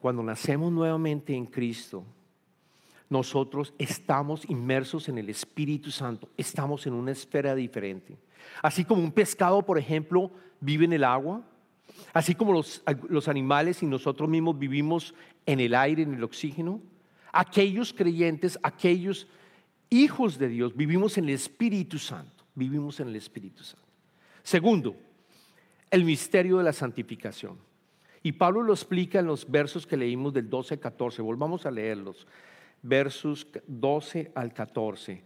cuando 0.00 0.22
nacemos 0.22 0.72
nuevamente 0.72 1.34
en 1.34 1.46
Cristo, 1.46 2.04
nosotros 3.08 3.72
estamos 3.78 4.48
inmersos 4.48 5.08
en 5.08 5.18
el 5.18 5.28
Espíritu 5.30 5.90
Santo, 5.90 6.28
estamos 6.36 6.86
en 6.86 6.94
una 6.94 7.12
esfera 7.12 7.54
diferente. 7.54 8.16
Así 8.62 8.84
como 8.84 9.02
un 9.02 9.12
pescado, 9.12 9.62
por 9.62 9.78
ejemplo, 9.78 10.30
vive 10.60 10.84
en 10.84 10.94
el 10.94 11.04
agua, 11.04 11.44
Así 12.12 12.34
como 12.34 12.52
los, 12.52 13.28
animales 13.28 13.82
y 13.82 13.86
nosotros 13.86 14.28
mismos 14.28 14.58
vivimos 14.58 15.14
en 15.46 15.60
el 15.60 15.74
aire, 15.74 16.02
en 16.02 16.14
el 16.14 16.24
oxígeno, 16.24 16.80
aquellos 17.32 17.92
creyentes, 17.92 18.58
aquellos 18.62 19.26
hijos 19.90 20.38
de 20.38 20.48
Dios, 20.48 20.76
vivimos 20.76 21.18
en 21.18 21.24
el 21.24 21.30
Espíritu 21.30 21.98
Santo, 21.98 22.44
vivimos 22.54 23.00
en 23.00 23.08
el 23.08 23.16
Espíritu 23.16 23.62
Santo. 23.62 23.86
Segundo, 24.42 24.96
el 25.90 26.04
misterio 26.04 26.58
de 26.58 26.64
la 26.64 26.72
santificación. 26.72 27.58
Y 28.22 28.32
Pablo 28.32 28.62
lo 28.62 28.72
explica 28.72 29.20
en 29.20 29.26
los 29.26 29.50
versos 29.50 29.86
que 29.86 29.96
leímos 29.96 30.34
del 30.34 30.50
12 30.50 30.74
al 30.74 30.80
14. 30.80 31.22
Volvamos 31.22 31.64
a 31.64 31.70
leerlos. 31.70 32.26
Versos 32.82 33.46
12 33.66 34.32
al 34.34 34.52
14. 34.52 35.22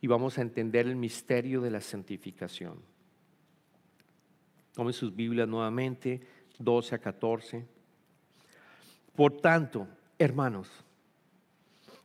Y 0.00 0.06
vamos 0.06 0.38
a 0.38 0.42
entender 0.42 0.86
el 0.86 0.96
misterio 0.96 1.60
de 1.60 1.70
la 1.70 1.80
santificación. 1.80 2.80
Tomen 4.72 4.92
sus 4.92 5.14
Biblias 5.14 5.48
nuevamente, 5.48 6.22
12 6.58 6.94
a 6.94 6.98
14. 6.98 7.66
Por 9.14 9.40
tanto, 9.40 9.88
hermanos, 10.18 10.70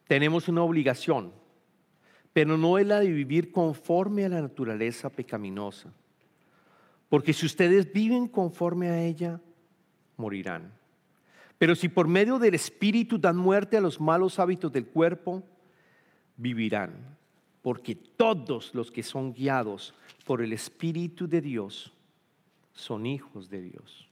tenemos 0.07 0.47
una 0.47 0.63
obligación, 0.63 1.31
pero 2.33 2.57
no 2.57 2.77
es 2.77 2.87
la 2.87 2.99
de 2.99 3.11
vivir 3.11 3.51
conforme 3.51 4.25
a 4.25 4.29
la 4.29 4.41
naturaleza 4.41 5.09
pecaminosa. 5.09 5.93
Porque 7.07 7.31
si 7.31 7.45
ustedes 7.45 7.93
viven 7.93 8.27
conforme 8.27 8.89
a 8.89 9.01
ella, 9.03 9.39
morirán. 10.17 10.71
Pero 11.57 11.75
si 11.75 11.89
por 11.89 12.07
medio 12.07 12.39
del 12.39 12.55
Espíritu 12.55 13.17
dan 13.17 13.37
muerte 13.37 13.77
a 13.77 13.81
los 13.81 13.99
malos 13.99 14.39
hábitos 14.39 14.71
del 14.71 14.87
cuerpo, 14.87 15.43
vivirán. 16.35 17.17
Porque 17.61 17.95
todos 17.95 18.73
los 18.75 18.91
que 18.91 19.03
son 19.03 19.33
guiados 19.33 19.93
por 20.25 20.41
el 20.41 20.51
Espíritu 20.51 21.27
de 21.27 21.41
Dios 21.41 21.93
son 22.73 23.05
hijos 23.05 23.49
de 23.49 23.61
Dios. 23.61 24.09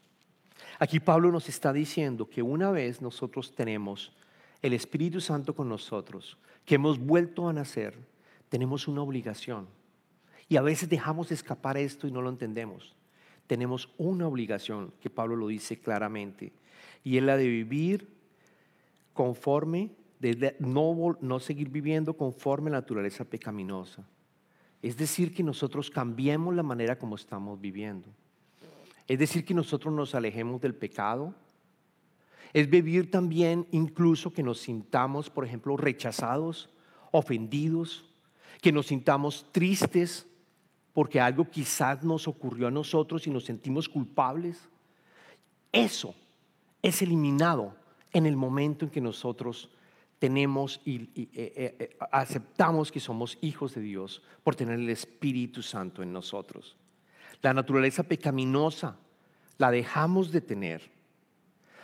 Aquí 0.79 0.99
Pablo 0.99 1.31
nos 1.31 1.49
está 1.49 1.73
diciendo 1.73 2.29
que 2.29 2.41
una 2.41 2.71
vez 2.71 3.01
nosotros 3.01 3.53
tenemos 3.53 4.13
el 4.61 4.73
Espíritu 4.73 5.19
Santo 5.19 5.55
con 5.55 5.67
nosotros, 5.67 6.37
que 6.65 6.75
hemos 6.75 6.99
vuelto 6.99 7.49
a 7.49 7.53
nacer, 7.53 7.97
tenemos 8.49 8.87
una 8.87 9.01
obligación. 9.01 9.67
Y 10.47 10.57
a 10.57 10.61
veces 10.61 10.89
dejamos 10.89 11.31
escapar 11.31 11.77
esto 11.77 12.07
y 12.07 12.11
no 12.11 12.21
lo 12.21 12.29
entendemos. 12.29 12.95
Tenemos 13.51 13.89
una 13.97 14.29
obligación, 14.29 14.93
que 15.01 15.09
Pablo 15.09 15.35
lo 15.35 15.49
dice 15.49 15.77
claramente, 15.77 16.53
y 17.03 17.17
es 17.17 17.23
la 17.23 17.35
de 17.35 17.49
vivir 17.49 18.07
conforme, 19.13 19.91
de 20.21 20.55
no, 20.59 21.17
no 21.19 21.39
seguir 21.41 21.67
viviendo 21.67 22.13
conforme 22.13 22.69
a 22.69 22.71
la 22.71 22.77
naturaleza 22.77 23.25
pecaminosa. 23.25 24.07
Es 24.81 24.95
decir, 24.95 25.33
que 25.33 25.43
nosotros 25.43 25.91
cambiemos 25.91 26.55
la 26.55 26.63
manera 26.63 26.97
como 26.97 27.15
estamos 27.17 27.59
viviendo. 27.59 28.07
Es 29.05 29.19
decir, 29.19 29.43
que 29.43 29.53
nosotros 29.53 29.93
nos 29.93 30.15
alejemos 30.15 30.61
del 30.61 30.73
pecado. 30.73 31.35
Es 32.53 32.69
vivir 32.69 33.11
también 33.11 33.67
incluso 33.71 34.31
que 34.31 34.43
nos 34.43 34.61
sintamos, 34.61 35.29
por 35.29 35.43
ejemplo, 35.43 35.75
rechazados, 35.75 36.69
ofendidos, 37.11 38.05
que 38.61 38.71
nos 38.71 38.85
sintamos 38.85 39.45
tristes 39.51 40.25
porque 40.93 41.19
algo 41.19 41.49
quizás 41.49 42.03
nos 42.03 42.27
ocurrió 42.27 42.67
a 42.67 42.71
nosotros 42.71 43.25
y 43.27 43.29
nos 43.29 43.45
sentimos 43.45 43.87
culpables. 43.87 44.69
Eso 45.71 46.13
es 46.81 47.01
eliminado 47.01 47.75
en 48.11 48.25
el 48.25 48.35
momento 48.35 48.85
en 48.85 48.91
que 48.91 49.01
nosotros 49.01 49.69
tenemos 50.19 50.81
y, 50.85 51.01
eh, 51.15 51.29
eh, 51.35 51.75
eh, 51.79 51.97
aceptamos 52.11 52.91
que 52.91 52.99
somos 52.99 53.37
hijos 53.41 53.73
de 53.73 53.81
Dios 53.81 54.21
por 54.43 54.55
tener 54.55 54.79
el 54.79 54.89
Espíritu 54.89 55.63
Santo 55.63 56.03
en 56.03 56.13
nosotros. 56.13 56.75
La 57.41 57.53
naturaleza 57.53 58.03
pecaminosa 58.03 58.97
la 59.57 59.71
dejamos 59.71 60.31
de 60.31 60.41
tener. 60.41 60.91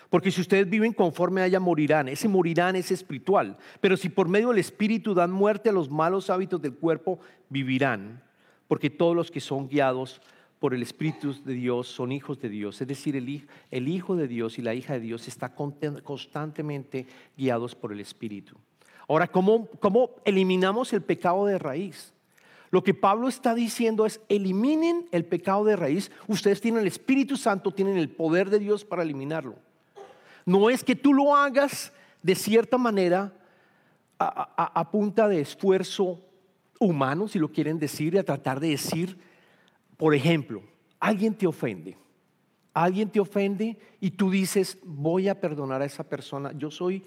Porque 0.10 0.32
si 0.32 0.42
ustedes 0.42 0.70
viven 0.70 0.94
conforme 0.94 1.42
a 1.42 1.48
ella, 1.48 1.60
morirán. 1.60 2.08
Ese 2.08 2.28
morirán 2.28 2.76
es 2.76 2.92
espiritual. 2.92 3.58
Pero 3.82 3.98
si 3.98 4.10
por 4.10 4.30
medio 4.30 4.50
del 4.50 4.60
Espíritu 4.60 5.14
dan 5.14 5.32
muerte 5.32 5.70
a 5.70 5.74
los 5.74 5.90
malos 5.90 6.30
hábitos 6.30 6.62
del 6.62 6.76
cuerpo, 6.76 7.20
vivirán. 7.50 8.22
Porque 8.68 8.90
todos 8.90 9.16
los 9.16 9.32
que 9.32 9.40
son 9.40 9.68
guiados 9.68 10.22
por 10.60 10.74
el 10.74 10.82
Espíritu 10.82 11.34
de 11.44 11.54
Dios 11.54 11.88
son 11.88 12.12
hijos 12.12 12.40
de 12.40 12.50
Dios. 12.50 12.82
Es 12.82 12.88
decir, 12.88 13.16
el, 13.16 13.88
Hijo 13.88 14.16
de 14.16 14.28
Dios 14.28 14.58
y 14.58 14.62
la 14.62 14.74
hija 14.74 14.94
de 14.94 15.00
Dios 15.00 15.28
están 15.28 15.54
constantemente 16.04 17.06
guiados 17.38 17.76
por 17.76 17.92
el 17.92 18.00
Espíritu. 18.00 18.56
Ahora, 19.08 19.28
¿cómo, 19.28 19.68
¿cómo 19.80 20.12
eliminamos 20.26 20.92
el 20.94 21.02
pecado 21.02 21.46
de 21.46 21.58
raíz? 21.58 22.14
Lo 22.70 22.84
que 22.84 22.94
Pablo 22.94 23.30
está 23.30 23.56
diciendo 23.56 24.06
es, 24.06 24.20
eliminen 24.28 25.08
el 25.12 25.26
pecado 25.26 25.64
de 25.64 25.76
raíz. 25.76 26.12
Ustedes 26.28 26.60
tienen 26.60 26.82
el 26.82 26.88
Espíritu 26.88 27.38
Santo, 27.38 27.72
tienen 27.72 27.98
el 27.98 28.10
poder 28.10 28.50
de 28.50 28.60
Dios 28.60 28.84
para 28.84 29.04
eliminarlo. 29.04 29.56
No 30.46 30.70
es 30.70 30.84
que 30.84 30.96
tú 30.96 31.14
lo 31.14 31.36
hagas 31.36 31.94
de 32.22 32.36
cierta 32.36 32.78
manera 32.78 33.34
a, 34.20 34.92
punta 34.92 35.28
de 35.28 35.42
esfuerzo 35.42 36.20
humano, 36.80 37.28
si 37.28 37.40
lo 37.40 37.52
quieren 37.52 37.80
decir, 37.80 38.14
y 38.14 38.18
a 38.18 38.24
tratar 38.24 38.60
de 38.60 38.70
decir, 38.70 39.18
por 39.98 40.14
ejemplo, 40.14 40.62
alguien 41.00 41.36
te 41.36 41.48
ofende. 41.48 41.98
Alguien 42.74 43.10
te 43.10 43.20
ofende 43.20 43.78
y 44.00 44.12
tú 44.12 44.30
dices, 44.30 44.78
voy 44.84 45.30
a 45.30 45.40
perdonar 45.40 45.82
a 45.82 45.86
esa 45.86 46.04
persona. 46.04 46.52
Yo 46.54 46.70
soy 46.70 47.04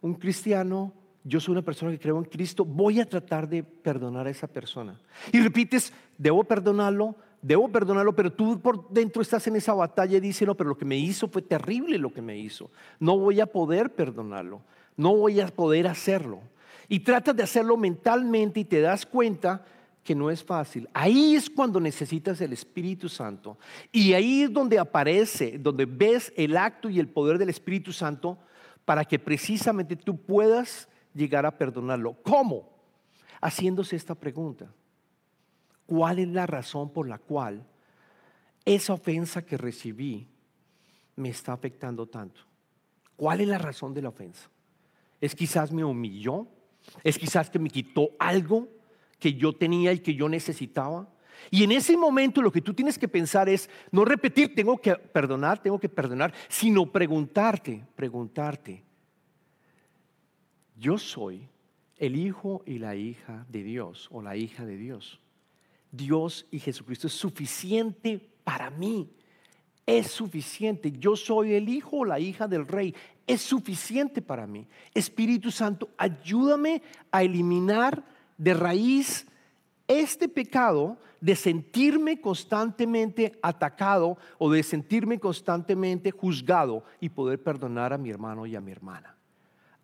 un 0.00 0.14
cristiano 0.14 0.92
yo 1.24 1.40
soy 1.40 1.52
una 1.52 1.62
persona 1.62 1.90
que 1.90 1.98
creo 1.98 2.18
en 2.18 2.24
Cristo, 2.24 2.66
voy 2.66 3.00
a 3.00 3.08
tratar 3.08 3.48
de 3.48 3.62
perdonar 3.62 4.26
a 4.26 4.30
esa 4.30 4.46
persona. 4.46 5.00
Y 5.32 5.40
repites, 5.40 5.90
debo 6.18 6.44
perdonarlo, 6.44 7.16
debo 7.40 7.70
perdonarlo, 7.72 8.14
pero 8.14 8.30
tú 8.30 8.60
por 8.60 8.90
dentro 8.90 9.22
estás 9.22 9.46
en 9.46 9.56
esa 9.56 9.72
batalla 9.72 10.18
y 10.18 10.20
dices, 10.20 10.46
no, 10.46 10.54
pero 10.54 10.68
lo 10.68 10.76
que 10.76 10.84
me 10.84 10.98
hizo 10.98 11.26
fue 11.28 11.40
terrible 11.40 11.96
lo 11.96 12.12
que 12.12 12.20
me 12.20 12.36
hizo. 12.36 12.70
No 13.00 13.18
voy 13.18 13.40
a 13.40 13.46
poder 13.46 13.94
perdonarlo, 13.94 14.60
no 14.98 15.16
voy 15.16 15.40
a 15.40 15.46
poder 15.46 15.86
hacerlo. 15.86 16.42
Y 16.88 17.00
tratas 17.00 17.36
de 17.36 17.42
hacerlo 17.42 17.76
mentalmente 17.76 18.60
y 18.60 18.64
te 18.64 18.80
das 18.80 19.06
cuenta 19.06 19.64
que 20.04 20.14
no 20.14 20.30
es 20.30 20.44
fácil. 20.44 20.88
Ahí 20.92 21.34
es 21.34 21.48
cuando 21.48 21.80
necesitas 21.80 22.40
el 22.40 22.52
Espíritu 22.52 23.08
Santo. 23.08 23.58
Y 23.90 24.12
ahí 24.12 24.42
es 24.42 24.52
donde 24.52 24.78
aparece, 24.78 25.58
donde 25.58 25.86
ves 25.86 26.32
el 26.36 26.56
acto 26.56 26.90
y 26.90 27.00
el 27.00 27.08
poder 27.08 27.38
del 27.38 27.48
Espíritu 27.48 27.92
Santo 27.92 28.38
para 28.84 29.04
que 29.04 29.18
precisamente 29.18 29.96
tú 29.96 30.16
puedas 30.16 30.88
llegar 31.14 31.46
a 31.46 31.56
perdonarlo. 31.56 32.14
¿Cómo? 32.22 32.68
Haciéndose 33.40 33.96
esta 33.96 34.14
pregunta. 34.14 34.70
¿Cuál 35.86 36.18
es 36.18 36.28
la 36.28 36.46
razón 36.46 36.92
por 36.92 37.08
la 37.08 37.18
cual 37.18 37.66
esa 38.64 38.92
ofensa 38.92 39.44
que 39.44 39.56
recibí 39.56 40.26
me 41.16 41.30
está 41.30 41.52
afectando 41.52 42.06
tanto? 42.06 42.42
¿Cuál 43.16 43.40
es 43.40 43.48
la 43.48 43.58
razón 43.58 43.94
de 43.94 44.02
la 44.02 44.08
ofensa? 44.10 44.50
¿Es 45.20 45.34
quizás 45.34 45.72
me 45.72 45.84
humilló? 45.84 46.46
¿Es 47.02 47.18
quizás 47.18 47.50
que 47.50 47.58
me 47.58 47.70
quitó 47.70 48.10
algo 48.18 48.68
que 49.18 49.34
yo 49.34 49.52
tenía 49.52 49.92
y 49.92 50.00
que 50.00 50.14
yo 50.14 50.28
necesitaba? 50.28 51.08
Y 51.50 51.64
en 51.64 51.72
ese 51.72 51.96
momento 51.96 52.42
lo 52.42 52.52
que 52.52 52.60
tú 52.60 52.74
tienes 52.74 52.98
que 52.98 53.08
pensar 53.08 53.48
es 53.48 53.68
no 53.90 54.04
repetir, 54.04 54.54
tengo 54.54 54.78
que 54.78 54.94
perdonar, 54.94 55.62
tengo 55.62 55.78
que 55.78 55.88
perdonar, 55.88 56.32
sino 56.48 56.90
preguntarte, 56.90 57.84
preguntarte, 57.94 58.84
yo 60.76 60.98
soy 60.98 61.48
el 61.96 62.16
hijo 62.16 62.62
y 62.66 62.78
la 62.78 62.96
hija 62.96 63.46
de 63.48 63.62
Dios 63.62 64.08
o 64.10 64.22
la 64.22 64.36
hija 64.36 64.64
de 64.64 64.76
Dios. 64.76 65.20
Dios 65.90 66.46
y 66.50 66.58
Jesucristo 66.58 67.06
es 67.06 67.12
suficiente 67.12 68.18
para 68.42 68.70
mí. 68.70 69.10
Es 69.86 70.08
suficiente. 70.08 70.92
Yo 70.92 71.16
soy 71.16 71.54
el 71.54 71.68
hijo 71.68 71.98
o 71.98 72.04
la 72.04 72.18
hija 72.18 72.48
del 72.48 72.66
rey. 72.66 72.94
Es 73.26 73.42
suficiente 73.42 74.22
para 74.22 74.46
mí. 74.46 74.66
Espíritu 74.94 75.50
Santo, 75.50 75.90
ayúdame 75.96 76.82
a 77.10 77.22
eliminar 77.22 78.02
de 78.38 78.54
raíz 78.54 79.26
este 79.86 80.28
pecado 80.28 80.96
de 81.20 81.36
sentirme 81.36 82.20
constantemente 82.20 83.38
atacado 83.42 84.18
o 84.38 84.50
de 84.50 84.62
sentirme 84.62 85.18
constantemente 85.18 86.10
juzgado 86.10 86.84
y 87.00 87.08
poder 87.08 87.42
perdonar 87.42 87.92
a 87.92 87.98
mi 87.98 88.10
hermano 88.10 88.44
y 88.44 88.56
a 88.56 88.60
mi 88.60 88.72
hermana. 88.72 89.16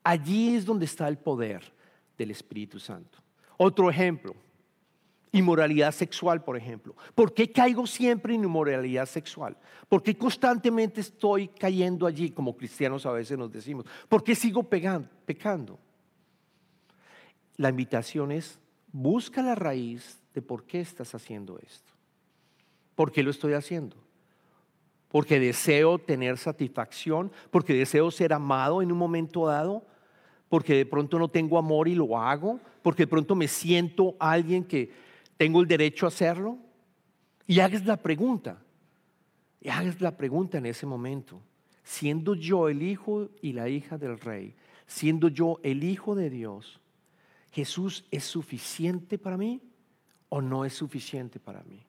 Allí 0.03 0.55
es 0.55 0.67
donde 0.67 0.85
está 0.85 1.09
el 1.09 1.19
poder 1.19 1.63
del 2.19 2.31
Espíritu 2.31 2.79
Santo. 2.79 3.19
Otro 3.57 3.91
ejemplo, 3.91 4.35
Inmoralidad 5.33 5.93
sexual, 5.93 6.43
por 6.43 6.57
ejemplo. 6.57 6.97
¿Por 7.15 7.33
qué 7.33 7.53
caigo 7.53 7.87
siempre 7.87 8.35
en 8.35 8.45
inmoralidad 8.45 9.07
sexual? 9.07 9.57
¿Por 9.89 10.03
qué 10.03 10.17
constantemente 10.17 11.01
estoy 11.01 11.49
cayendo 11.49 12.07
allí, 12.07 12.31
como 12.31 12.57
cristianos 12.57 13.07
a 13.07 13.13
veces 13.13 13.39
nos 13.39 13.53
decimos? 13.53 13.87
¿Por 14.09 14.25
qué 14.25 14.35
sigo 14.35 14.65
pecando? 14.65 15.79
La 17.57 17.69
invitación 17.69 18.33
es, 18.33 18.59
busca 18.91 19.43
la 19.43 19.55
raíz 19.55 20.21
de 20.35 20.43
por 20.43 20.65
qué 20.65 20.81
estás 20.81 21.15
haciendo 21.15 21.59
esto. 21.59 21.93
¿Por 22.95 23.13
qué 23.13 23.23
lo 23.23 23.31
estoy 23.31 23.53
haciendo? 23.53 23.97
Porque 25.09 25.39
deseo 25.39 25.99
tener 25.99 26.39
satisfacción, 26.39 27.31
porque 27.51 27.75
deseo 27.75 28.11
ser 28.11 28.33
amado 28.33 28.83
en 28.83 28.91
un 28.91 28.99
momento 28.99 29.47
dado, 29.47 29.85
porque 30.49 30.75
de 30.75 30.87
pronto 30.87 31.19
no 31.19 31.29
tengo 31.29 31.59
amor 31.59 31.87
y 31.87 31.95
lo 31.95 32.19
hago, 32.19 32.59
porque 32.83 33.05
de 33.05 33.09
pronto 33.09 33.35
me 33.37 33.47
siento 33.47 34.17
alguien 34.19 34.65
que 34.65 34.91
¿Tengo 35.41 35.63
el 35.63 35.67
derecho 35.67 36.05
a 36.05 36.09
hacerlo? 36.09 36.59
Y 37.47 37.61
hagas 37.61 37.87
la 37.87 37.97
pregunta. 37.97 38.63
Y 39.59 39.71
hagas 39.71 39.99
la 40.03 40.15
pregunta 40.15 40.59
en 40.59 40.67
ese 40.67 40.85
momento. 40.85 41.41
Siendo 41.83 42.35
yo 42.35 42.69
el 42.69 42.83
hijo 42.83 43.31
y 43.41 43.55
la 43.55 43.67
hija 43.71 43.97
del 43.97 44.21
rey, 44.21 44.55
siendo 44.87 45.29
yo 45.29 45.59
el 45.63 45.83
hijo 45.83 46.15
de 46.15 46.29
Dios, 46.29 46.79
¿Jesús 47.53 48.05
es 48.11 48.25
suficiente 48.25 49.17
para 49.17 49.39
mí 49.39 49.63
o 50.29 50.43
no 50.43 50.67
es 50.67 50.75
suficiente 50.75 51.41
para 51.41 51.63
mí? 51.63 51.87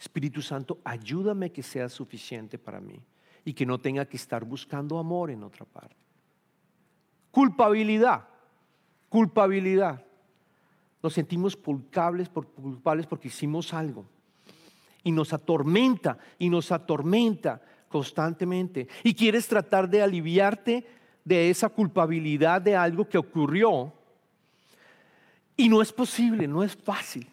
Espíritu 0.00 0.40
Santo, 0.40 0.78
ayúdame 0.82 1.52
que 1.52 1.62
sea 1.62 1.90
suficiente 1.90 2.56
para 2.56 2.80
mí 2.80 2.98
y 3.44 3.52
que 3.52 3.66
no 3.66 3.78
tenga 3.78 4.06
que 4.06 4.16
estar 4.16 4.46
buscando 4.46 4.98
amor 4.98 5.30
en 5.30 5.44
otra 5.44 5.66
parte. 5.66 5.94
Culpabilidad, 7.30 8.26
culpabilidad. 9.10 10.07
Nos 11.02 11.14
sentimos 11.14 11.56
culpables, 11.56 12.28
culpables 12.28 13.06
porque 13.06 13.28
hicimos 13.28 13.72
algo. 13.72 14.04
Y 15.04 15.12
nos 15.12 15.32
atormenta 15.32 16.18
y 16.38 16.50
nos 16.50 16.72
atormenta 16.72 17.62
constantemente. 17.88 18.88
Y 19.04 19.14
quieres 19.14 19.46
tratar 19.46 19.88
de 19.88 20.02
aliviarte 20.02 20.86
de 21.24 21.50
esa 21.50 21.68
culpabilidad 21.68 22.60
de 22.60 22.74
algo 22.74 23.08
que 23.08 23.18
ocurrió. 23.18 23.92
Y 25.56 25.68
no 25.68 25.82
es 25.82 25.92
posible, 25.92 26.48
no 26.48 26.62
es 26.62 26.76
fácil. 26.76 27.28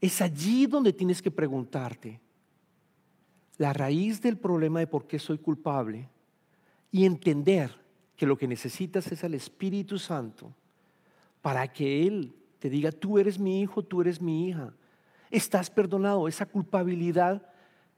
Es 0.00 0.20
allí 0.20 0.66
donde 0.66 0.92
tienes 0.92 1.22
que 1.22 1.30
preguntarte 1.30 2.20
la 3.56 3.72
raíz 3.72 4.20
del 4.20 4.36
problema 4.36 4.80
de 4.80 4.86
por 4.86 5.06
qué 5.06 5.18
soy 5.18 5.38
culpable 5.38 6.08
y 6.90 7.04
entender 7.04 7.70
que 8.16 8.26
lo 8.26 8.36
que 8.36 8.48
necesitas 8.48 9.10
es 9.10 9.24
al 9.24 9.34
Espíritu 9.34 9.98
Santo 9.98 10.52
para 11.44 11.68
que 11.70 12.06
Él 12.06 12.34
te 12.58 12.70
diga, 12.70 12.90
tú 12.90 13.18
eres 13.18 13.38
mi 13.38 13.60
hijo, 13.60 13.82
tú 13.82 14.00
eres 14.00 14.18
mi 14.18 14.48
hija. 14.48 14.72
Estás 15.30 15.68
perdonado, 15.68 16.26
esa 16.26 16.46
culpabilidad 16.46 17.42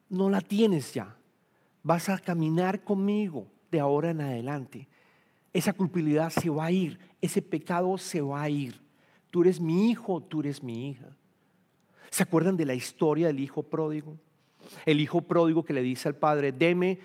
no 0.08 0.28
la 0.28 0.40
tienes 0.40 0.92
ya. 0.92 1.16
Vas 1.84 2.08
a 2.08 2.18
caminar 2.18 2.82
conmigo 2.82 3.46
de 3.70 3.78
ahora 3.78 4.10
en 4.10 4.20
adelante. 4.20 4.88
Esa 5.52 5.72
culpabilidad 5.72 6.30
se 6.30 6.50
va 6.50 6.64
a 6.64 6.72
ir, 6.72 6.98
ese 7.20 7.40
pecado 7.40 7.96
se 7.98 8.20
va 8.20 8.42
a 8.42 8.50
ir. 8.50 8.80
Tú 9.30 9.42
eres 9.42 9.60
mi 9.60 9.90
hijo, 9.90 10.20
tú 10.20 10.40
eres 10.40 10.60
mi 10.60 10.90
hija. 10.90 11.16
¿Se 12.10 12.24
acuerdan 12.24 12.56
de 12.56 12.66
la 12.66 12.74
historia 12.74 13.28
del 13.28 13.38
hijo 13.38 13.62
pródigo? 13.62 14.18
El 14.84 15.00
hijo 15.00 15.20
pródigo 15.20 15.64
que 15.64 15.72
le 15.72 15.82
dice 15.82 16.08
al 16.08 16.16
padre, 16.16 16.50
deme, 16.50 16.98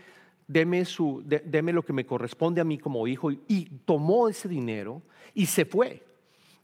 lo 0.47 1.85
que 1.85 1.93
me 1.93 2.07
corresponde 2.07 2.61
a 2.61 2.63
mí 2.63 2.79
como 2.79 3.05
hijo. 3.05 3.29
Y 3.29 3.65
tomó 3.85 4.27
ese 4.27 4.49
dinero 4.49 5.03
y 5.35 5.45
se 5.45 5.65
fue. 5.65 6.09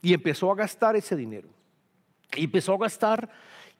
Y 0.02 0.14
empezó 0.14 0.50
a 0.50 0.54
gastar 0.54 0.96
ese 0.96 1.16
dinero. 1.16 1.48
Y 2.36 2.44
empezó 2.44 2.74
a 2.74 2.78
gastar, 2.78 3.28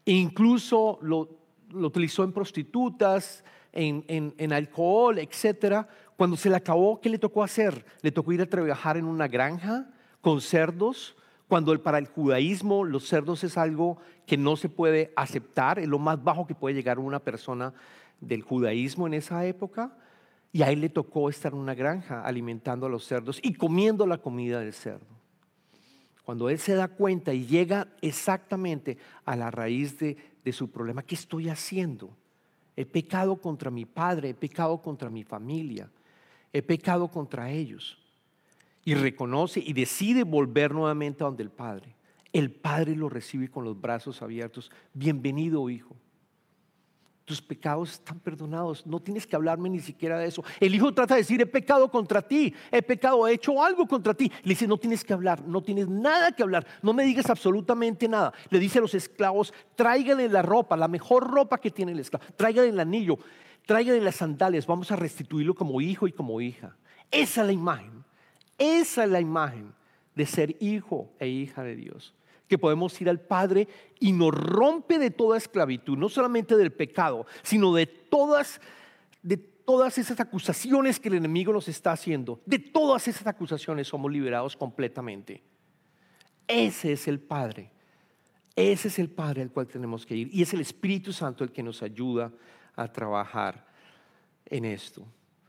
e 0.05 0.13
incluso 0.13 0.99
lo, 1.03 1.29
utilizó 1.73 2.25
en 2.25 2.33
prostitutas, 2.33 3.45
en, 3.73 4.53
alcohol, 4.53 5.19
etc. 5.19 5.87
Cuando 6.17 6.37
se 6.37 6.51
le 6.51 6.57
acabó, 6.57 7.01
¿qué 7.01 7.09
le 7.09 7.19
tocó 7.19 7.43
hacer? 7.43 7.85
Le 8.03 8.11
tocó 8.11 8.33
ir 8.33 8.43
a 8.43 8.47
trabajar 8.47 8.97
en 8.97 9.05
una 9.05 9.29
granja 9.29 9.91
con 10.21 10.41
cerdos, 10.41 11.17
cuando 11.47 11.81
para 11.83 11.99
el 11.99 12.07
judaísmo 12.07 12.85
los 12.85 13.07
cerdos 13.07 13.45
es 13.45 13.57
algo 13.57 13.99
que 14.27 14.37
no 14.37 14.57
se 14.57 14.69
puede 14.69 15.13
aceptar, 15.17 15.79
es 15.79 15.89
lo 15.89 15.99
más 15.99 16.23
bajo 16.23 16.47
que 16.47 16.55
puede 16.55 16.75
llegar 16.75 16.99
una 16.99 17.21
persona 17.21 17.73
del 18.21 18.43
judaísmo 18.43 19.07
en 19.07 19.15
esa 19.15 19.47
época. 19.47 19.97
Y 20.53 20.63
a 20.63 20.71
él 20.71 20.81
le 20.81 20.89
tocó 20.89 21.29
estar 21.29 21.53
en 21.53 21.59
una 21.59 21.75
granja 21.75 22.23
alimentando 22.23 22.87
a 22.87 22.89
los 22.89 23.05
cerdos 23.05 23.39
y 23.43 23.55
comiendo 23.55 24.07
la 24.07 24.19
comida 24.19 24.61
del 24.61 24.73
cerdo. 24.73 25.18
Cuando 26.29 26.51
él 26.51 26.59
se 26.59 26.75
da 26.75 26.89
cuenta 26.89 27.33
y 27.33 27.47
llega 27.47 27.89
exactamente 28.03 28.99
a 29.25 29.35
la 29.35 29.51
raíz 29.51 29.99
de, 29.99 30.19
su 30.53 30.71
problema, 30.71 31.03
¿qué 31.03 31.15
estoy 31.15 31.49
haciendo? 31.49 32.15
He 32.77 32.85
pecado 32.85 33.37
contra 33.37 33.71
mi 33.71 33.87
padre, 33.87 34.29
he 34.29 34.35
pecado 34.35 34.83
contra 34.83 35.09
mi 35.09 35.25
familia, 35.25 35.89
he 36.53 36.61
pecado 36.61 37.09
contra 37.09 37.51
ellos. 37.51 37.97
Y 38.85 38.93
reconoce 38.93 39.61
y 39.61 39.73
decide 39.73 40.23
volver 40.23 40.75
nuevamente 40.75 41.25
a 41.25 41.29
donde 41.29 41.45
el 41.45 41.51
Padre. 41.51 41.95
El 42.31 42.51
Padre 42.51 42.95
lo 42.95 43.09
recibe 43.09 43.49
con 43.49 43.65
los 43.65 43.81
brazos 43.81 44.21
abiertos. 44.21 44.71
Bienvenido, 44.93 45.71
hijo 45.71 45.97
tus 47.29 47.43
pecados 47.43 47.93
están 47.93 48.19
perdonados. 48.21 48.87
No 48.87 49.01
tienes 49.01 49.27
que 49.27 49.37
hablarme 49.37 49.69
ni 49.69 49.81
siquiera 49.81 50.19
de 50.19 50.27
eso. 50.27 50.43
El 50.59 50.75
hijo 50.75 50.95
trata 50.95 51.15
de 51.15 51.21
decir, 51.21 51.39
he 51.43 51.47
pecado 51.47 51.91
contra 51.91 52.23
ti, 52.23 52.55
he 52.73 52.81
pecado, 52.81 53.29
he 53.29 53.35
hecho 53.35 53.63
algo 53.63 53.87
contra 53.87 54.15
ti. 54.15 54.33
Le 54.45 54.49
dice, 54.49 54.67
no 54.67 54.79
tienes 54.79 55.05
que 55.05 55.13
hablar, 55.13 55.47
no 55.47 55.63
tienes 55.63 55.89
nada 55.89 56.33
que 56.33 56.43
hablar, 56.43 56.67
no 56.81 56.95
me 56.95 57.05
digas 57.05 57.29
absolutamente 57.29 58.09
nada. 58.09 58.33
Le 58.49 58.59
dice 58.59 58.79
a 58.79 58.81
los 58.81 58.95
esclavos, 58.95 59.53
tráiganle 59.77 60.31
la 60.31 60.41
ropa, 60.41 60.75
la 60.75 60.89
mejor 60.89 61.31
ropa 61.31 61.59
que 61.59 61.71
tiene 61.71 61.93
el 61.93 62.01
esclavo, 62.01 62.25
tráiganle 62.35 62.71
el 62.71 62.81
anillo, 62.81 63.19
tráiganle 63.67 64.01
las 64.01 64.17
sandalias, 64.17 64.67
vamos 64.67 64.91
a 64.91 64.97
restituirlo 64.97 65.55
como 65.55 65.83
hijo 65.83 66.09
y 66.09 66.13
como 66.13 66.41
hija. 66.41 66.77
Esa 67.11 67.43
es 67.43 67.47
la 67.47 67.53
imagen, 67.53 68.05
esa 68.57 69.05
es 69.05 69.11
la 69.11 69.21
imagen 69.21 69.75
de 70.15 70.25
ser 70.25 70.57
hijo 70.61 71.13
e 71.19 71.29
hija 71.29 71.63
de 71.63 71.77
Dios 71.77 72.15
que 72.49 72.59
podemos 72.59 73.01
ir 73.01 73.09
al 73.09 73.21
Padre 73.21 73.69
y 74.01 74.13
nos 74.13 74.35
rompe 74.35 74.99
de 74.99 75.11
toda 75.11 75.37
esclavitud, 75.39 75.97
no 75.97 76.09
solamente 76.09 76.57
del 76.57 76.73
pecado, 76.73 77.27
sino 77.43 77.75
de 77.75 77.87
todas, 77.87 78.61
de 79.23 79.37
todas 79.37 79.99
esas 79.99 80.19
acusaciones 80.19 80.99
que 80.99 81.09
el 81.09 81.15
enemigo 81.15 81.53
nos 81.53 81.69
está 81.69 81.93
haciendo. 81.93 82.41
De 82.47 82.59
todas 82.59 83.07
esas 83.07 83.27
acusaciones 83.27 83.87
somos 83.87 84.11
liberados 84.11 84.57
completamente. 84.57 85.43
Ese 86.47 86.93
es 86.93 87.07
el 87.07 87.21
Padre. 87.21 87.71
Ese 88.57 88.89
es 88.89 88.99
el 88.99 89.11
Padre 89.11 89.43
al 89.43 89.53
cual 89.53 89.69
tenemos 89.69 90.05
que 90.05 90.17
ir 90.17 90.31
y 90.33 90.43
es 90.43 90.53
el 90.53 90.61
Espíritu 90.61 91.13
Santo 91.13 91.45
el 91.45 91.53
que 91.53 91.63
nos 91.63 91.83
ayuda 91.83 92.33
a 92.75 92.91
trabajar 92.91 93.67
en 94.47 94.65
esto. 94.65 95.07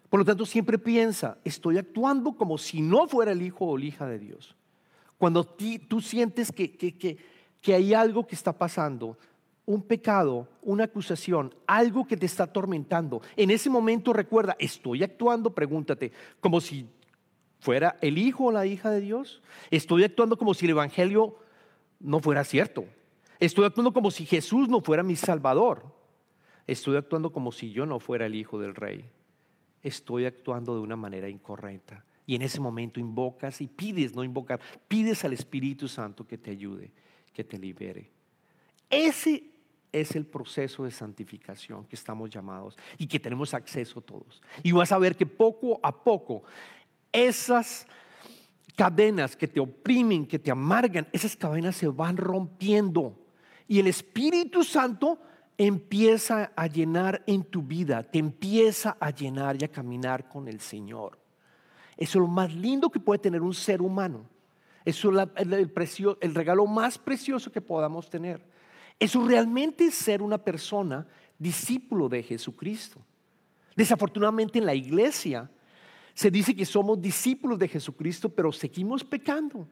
Por 0.09 0.19
lo 0.19 0.25
tanto, 0.25 0.45
siempre 0.45 0.77
piensa, 0.77 1.37
estoy 1.43 1.77
actuando 1.77 2.33
como 2.33 2.57
si 2.57 2.81
no 2.81 3.07
fuera 3.07 3.31
el 3.31 3.41
hijo 3.41 3.65
o 3.65 3.77
la 3.77 3.85
hija 3.85 4.05
de 4.05 4.19
Dios. 4.19 4.55
Cuando 5.19 5.43
tú 5.43 6.01
sientes 6.01 6.51
que, 6.51 6.71
que 6.71 7.73
hay 7.75 7.93
algo 7.93 8.25
que 8.25 8.33
está 8.33 8.57
pasando, 8.57 9.15
un 9.67 9.83
pecado, 9.83 10.47
una 10.63 10.85
acusación, 10.85 11.53
algo 11.67 12.07
que 12.07 12.17
te 12.17 12.25
está 12.25 12.45
atormentando, 12.45 13.21
en 13.35 13.51
ese 13.51 13.69
momento 13.69 14.13
recuerda, 14.13 14.55
estoy 14.57 15.03
actuando, 15.03 15.53
pregúntate, 15.53 16.11
como 16.39 16.59
si 16.59 16.89
fuera 17.59 17.97
el 18.01 18.17
hijo 18.17 18.45
o 18.45 18.51
la 18.51 18.65
hija 18.65 18.89
de 18.89 19.01
Dios. 19.01 19.43
Estoy 19.69 20.03
actuando 20.03 20.37
como 20.37 20.55
si 20.55 20.65
el 20.65 20.71
Evangelio 20.71 21.35
no 21.99 22.19
fuera 22.19 22.43
cierto. 22.43 22.85
Estoy 23.39 23.65
actuando 23.65 23.93
como 23.93 24.09
si 24.09 24.25
Jesús 24.25 24.67
no 24.69 24.81
fuera 24.81 25.03
mi 25.03 25.15
Salvador. 25.15 25.83
Estoy 26.65 26.97
actuando 26.97 27.31
como 27.31 27.51
si 27.51 27.71
yo 27.71 27.85
no 27.85 27.99
fuera 27.99 28.25
el 28.25 28.35
hijo 28.35 28.59
del 28.59 28.73
rey. 28.73 29.05
Estoy 29.83 30.25
actuando 30.25 30.75
de 30.75 30.81
una 30.81 30.95
manera 30.95 31.29
incorrecta. 31.29 32.03
Y 32.29 32.35
en 32.35 32.43
ese 32.43 32.59
momento 32.59 32.99
invocas 32.99 33.59
y 33.59 33.65
pides, 33.65 34.13
no 34.13 34.23
invocar, 34.23 34.59
pides 34.87 35.25
al 35.25 35.33
Espíritu 35.33 35.87
Santo 35.87 36.27
que 36.27 36.37
te 36.37 36.51
ayude, 36.51 36.91
que 37.33 37.43
te 37.43 37.57
libere. 37.57 38.11
Ese 38.87 39.45
es 39.91 40.15
el 40.15 40.27
proceso 40.27 40.83
de 40.83 40.91
santificación 40.91 41.85
que 41.85 41.95
estamos 41.95 42.29
llamados 42.29 42.77
y 42.99 43.07
que 43.07 43.19
tenemos 43.19 43.55
acceso 43.55 43.99
todos. 44.01 44.43
Y 44.61 44.71
vas 44.71 44.91
a 44.91 44.99
ver 44.99 45.15
que 45.15 45.25
poco 45.25 45.79
a 45.81 45.91
poco 45.91 46.43
esas 47.11 47.87
cadenas 48.75 49.35
que 49.35 49.47
te 49.47 49.59
oprimen, 49.59 50.27
que 50.27 50.37
te 50.37 50.51
amargan, 50.51 51.07
esas 51.11 51.35
cadenas 51.35 51.77
se 51.77 51.87
van 51.87 52.15
rompiendo. 52.15 53.17
Y 53.67 53.79
el 53.79 53.87
Espíritu 53.87 54.63
Santo 54.63 55.17
empieza 55.57 56.51
a 56.55 56.67
llenar 56.67 57.23
en 57.25 57.43
tu 57.43 57.63
vida, 57.63 58.03
te 58.03 58.19
empieza 58.19 58.97
a 58.99 59.09
llenar 59.09 59.59
y 59.59 59.65
a 59.65 59.71
caminar 59.71 60.29
con 60.29 60.47
el 60.47 60.59
Señor. 60.59 61.18
Eso 61.99 62.17
es 62.17 62.21
lo 62.21 62.27
más 62.27 62.55
lindo 62.55 62.89
que 62.89 63.01
puede 63.01 63.19
tener 63.19 63.41
un 63.41 63.53
ser 63.53 63.81
humano. 63.81 64.25
Eso 64.85 65.11
es 65.11 65.99
el, 66.21 66.33
regalo 66.33 66.65
más 66.65 66.97
precioso 66.97 67.51
que 67.51 67.59
podamos 67.59 68.09
tener. 68.09 68.41
Eso 68.97 69.21
realmente 69.27 69.87
es 69.87 69.95
ser 69.95 70.21
una 70.21 70.37
persona 70.37 71.05
discípulo 71.37 72.07
de 72.07 72.23
Jesucristo. 72.23 73.01
Desafortunadamente 73.75 74.59
en 74.59 74.65
la 74.65 74.73
iglesia 74.73 75.51
se 76.13 76.31
dice 76.31 76.55
que 76.55 76.65
somos 76.65 77.01
discípulos 77.01 77.59
de 77.59 77.67
Jesucristo, 77.67 78.29
pero 78.29 78.53
seguimos 78.53 79.03
pecando 79.03 79.67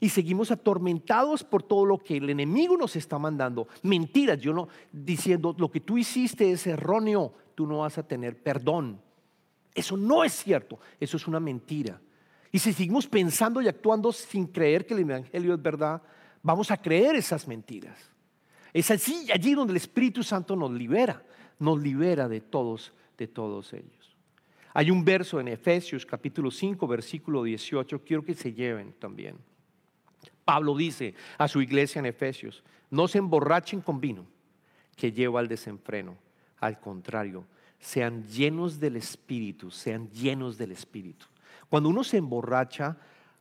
y 0.00 0.08
seguimos 0.08 0.50
atormentados 0.50 1.44
por 1.44 1.62
todo 1.62 1.84
lo 1.84 1.98
que 1.98 2.16
el 2.16 2.30
enemigo 2.30 2.74
nos 2.78 2.96
está 2.96 3.18
mandando. 3.18 3.68
Mentiras, 3.82 4.40
yo 4.40 4.54
no 4.54 4.68
diciendo 4.90 5.54
lo 5.58 5.70
que 5.70 5.80
tú 5.80 5.98
hiciste 5.98 6.52
es 6.52 6.66
erróneo, 6.66 7.34
tú 7.54 7.66
no 7.66 7.80
vas 7.80 7.98
a 7.98 8.02
tener 8.02 8.42
perdón. 8.42 8.98
Eso 9.74 9.96
no 9.96 10.24
es 10.24 10.32
cierto, 10.32 10.78
eso 10.98 11.16
es 11.16 11.26
una 11.26 11.40
mentira. 11.40 12.00
Y 12.52 12.58
si 12.58 12.72
seguimos 12.72 13.06
pensando 13.06 13.62
y 13.62 13.68
actuando 13.68 14.12
sin 14.12 14.46
creer 14.46 14.84
que 14.84 14.94
el 14.94 15.00
evangelio 15.00 15.54
es 15.54 15.62
verdad, 15.62 16.02
vamos 16.42 16.70
a 16.70 16.76
creer 16.76 17.16
esas 17.16 17.46
mentiras. 17.46 18.10
Es 18.72 18.90
así 18.90 19.30
allí 19.32 19.54
donde 19.54 19.72
el 19.72 19.76
Espíritu 19.76 20.22
Santo 20.22 20.56
nos 20.56 20.70
libera, 20.70 21.22
nos 21.58 21.80
libera 21.80 22.28
de 22.28 22.40
todos, 22.40 22.92
de 23.16 23.28
todos 23.28 23.72
ellos. 23.72 24.16
Hay 24.72 24.90
un 24.90 25.04
verso 25.04 25.40
en 25.40 25.48
Efesios 25.48 26.06
capítulo 26.06 26.50
5, 26.50 26.86
versículo 26.86 27.42
18, 27.42 28.02
quiero 28.04 28.24
que 28.24 28.34
se 28.34 28.52
lleven 28.52 28.92
también. 28.98 29.36
Pablo 30.44 30.76
dice 30.76 31.14
a 31.38 31.48
su 31.48 31.60
iglesia 31.60 31.98
en 31.98 32.06
Efesios, 32.06 32.62
no 32.90 33.08
se 33.08 33.18
emborrachen 33.18 33.80
con 33.80 34.00
vino 34.00 34.26
que 34.96 35.12
lleva 35.12 35.40
al 35.40 35.48
desenfreno, 35.48 36.16
al 36.58 36.78
contrario, 36.80 37.46
sean 37.80 38.24
llenos 38.26 38.78
del 38.78 38.96
Espíritu, 38.96 39.70
sean 39.70 40.08
llenos 40.10 40.58
del 40.58 40.72
Espíritu. 40.72 41.26
Cuando 41.68 41.88
uno 41.88 42.04
se 42.04 42.18
emborracha 42.18 42.98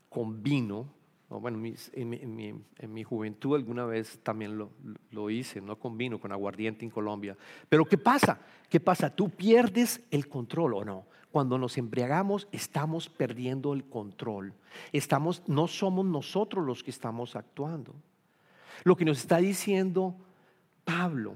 con 0.10 0.41
vino, 0.41 0.88
bueno, 1.30 1.60
en 1.93 2.93
mi, 2.93 3.04
juventud 3.04 3.56
alguna 3.56 3.86
vez 3.86 4.19
también 4.23 4.58
lo, 4.58 4.71
lo, 5.12 5.30
hice, 5.30 5.62
no 5.62 5.78
con 5.78 5.95
vino, 5.95 6.19
con 6.19 6.32
aguardiente 6.32 6.86
en 6.86 6.89
Colombia. 6.89 7.38
Pero 7.67 7.86
¿qué 7.86 7.99
pasa? 7.99 8.39
¿Qué 8.67 8.80
pasa? 8.80 9.13
Tú 9.13 9.30
pierdes 9.30 10.02
el 10.10 10.28
control 10.28 10.73
o 10.73 10.86
no. 10.86 11.06
Cuando 11.32 11.60
nos 11.60 11.78
embriagamos 11.78 12.47
estamos 12.52 13.10
perdiendo 13.10 13.73
el 13.73 13.84
control. 13.84 14.54
Estamos, 14.91 15.43
no 15.47 15.67
somos 15.67 16.06
nosotros 16.06 16.65
los 16.65 16.82
que 16.82 16.89
estamos 16.89 17.36
actuando. 17.36 17.93
Lo 18.84 18.95
que 18.95 19.06
nos 19.06 19.19
está 19.19 19.38
diciendo 19.38 20.15
Pablo 20.84 21.36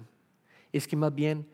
es 0.71 0.87
que 0.87 0.95
más 0.95 1.13
bien, 1.13 1.47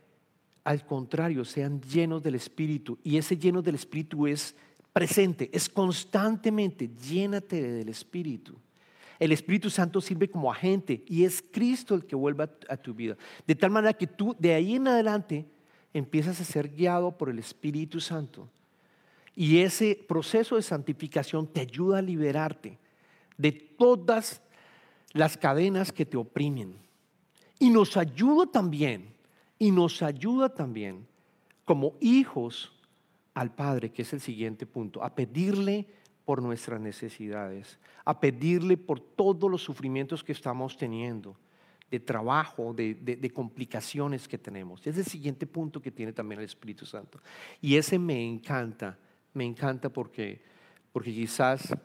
al 0.69 0.85
contrario, 0.85 1.45
sean 1.45 1.81
llenos 1.81 2.21
del 2.21 2.35
Espíritu. 2.35 2.99
Y 3.03 3.17
ese 3.17 3.35
lleno 3.35 3.59
del 3.63 3.73
Espíritu 3.73 4.27
es 4.27 4.55
presente, 4.93 5.49
es 5.51 5.67
constantemente, 5.67 6.91
llénate 7.09 7.59
del 7.59 7.89
Espíritu. 7.89 8.55
El 9.17 9.31
Espíritu 9.31 9.71
Santo 9.71 9.99
sirve 9.99 10.29
como 10.29 10.51
agente 10.51 11.03
y 11.07 11.23
es 11.23 11.43
Cristo 11.51 11.95
el 11.95 12.05
que 12.05 12.15
vuelva 12.15 12.51
a 12.69 12.77
tu 12.77 12.93
vida. 12.93 13.17
De 13.47 13.55
tal 13.55 13.71
manera 13.71 13.95
que 13.95 14.05
tú 14.05 14.35
de 14.37 14.53
ahí 14.53 14.75
en 14.75 14.87
adelante 14.87 15.47
empiezas 15.91 16.39
a 16.39 16.45
ser 16.45 16.69
guiado 16.69 17.17
por 17.17 17.31
el 17.31 17.39
Espíritu 17.39 17.99
Santo. 17.99 18.47
Y 19.35 19.61
ese 19.61 19.99
proceso 20.07 20.55
de 20.55 20.61
santificación 20.61 21.47
te 21.47 21.61
ayuda 21.61 21.97
a 21.97 22.03
liberarte 22.03 22.77
de 23.37 23.53
todas 23.53 24.39
las 25.13 25.35
cadenas 25.35 25.91
que 25.91 26.05
te 26.05 26.15
oprimen. 26.15 26.75
Y 27.57 27.71
nos 27.71 27.97
ayuda 27.97 28.45
también, 28.45 29.17
y 29.59 29.71
nos 29.71 30.01
ayuda 30.01 30.49
también 30.49 31.05
como 31.65 31.95
hijos 31.99 32.71
al 33.33 33.53
Padre, 33.53 33.91
que 33.91 34.01
es 34.01 34.13
el 34.13 34.21
siguiente 34.21 34.65
punto, 34.65 35.03
a 35.03 35.13
pedirle 35.13 35.85
por 36.25 36.41
nuestras 36.41 36.79
necesidades, 36.79 37.77
a 38.05 38.19
pedirle 38.19 38.77
por 38.77 38.99
todos 38.99 39.51
los 39.51 39.61
sufrimientos 39.61 40.23
que 40.23 40.31
estamos 40.31 40.77
teniendo 40.77 41.37
de 41.91 41.99
trabajo, 41.99 42.73
de, 42.73 43.31
complicaciones 43.33 44.27
que 44.27 44.37
tenemos. 44.37 44.85
Es 44.85 44.97
el 44.97 45.05
siguiente 45.05 45.47
punto 45.47 45.81
que 45.81 45.91
tiene 45.91 46.13
también 46.13 46.39
el 46.39 46.45
Espíritu 46.45 46.85
Santo. 46.85 47.19
Y 47.61 47.75
ese 47.75 47.97
me 47.97 48.23
encanta, 48.23 48.97
me 49.33 49.43
encanta 49.43 49.89
porque, 49.89 50.43
porque 50.91 51.11
quizás 51.11 51.75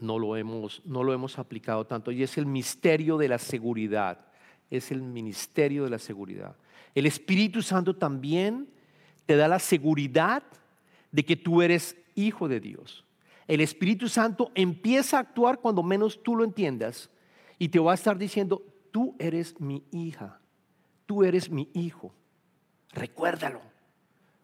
no 0.00 0.18
lo, 0.18 0.36
hemos, 0.36 0.82
no 0.84 1.02
lo 1.02 1.12
hemos 1.12 1.38
aplicado 1.38 1.86
tanto. 1.86 2.10
Y 2.10 2.22
es 2.22 2.36
el 2.36 2.46
misterio 2.46 3.16
de 3.16 3.28
la 3.28 3.38
seguridad. 3.38 4.26
Es 4.70 4.90
el 4.90 5.02
ministerio 5.02 5.84
de 5.84 5.90
la 5.90 5.98
seguridad. 5.98 6.56
El 6.94 7.06
Espíritu 7.06 7.62
Santo 7.62 7.96
también 7.96 8.68
te 9.26 9.36
da 9.36 9.48
la 9.48 9.58
seguridad 9.58 10.42
de 11.12 11.24
que 11.24 11.36
tú 11.36 11.62
eres 11.62 11.96
hijo 12.14 12.48
de 12.48 12.60
Dios. 12.60 13.04
El 13.46 13.60
Espíritu 13.60 14.08
Santo 14.08 14.52
empieza 14.54 15.16
a 15.16 15.20
actuar 15.20 15.58
cuando 15.58 15.82
menos 15.82 16.22
tú 16.22 16.36
lo 16.36 16.44
entiendas 16.44 17.10
y 17.58 17.68
te 17.68 17.78
va 17.78 17.92
a 17.92 17.94
estar 17.94 18.16
diciendo, 18.16 18.62
tú 18.90 19.16
eres 19.18 19.60
mi 19.60 19.84
hija, 19.90 20.40
tú 21.06 21.24
eres 21.24 21.50
mi 21.50 21.68
hijo. 21.74 22.14
Recuérdalo. 22.92 23.60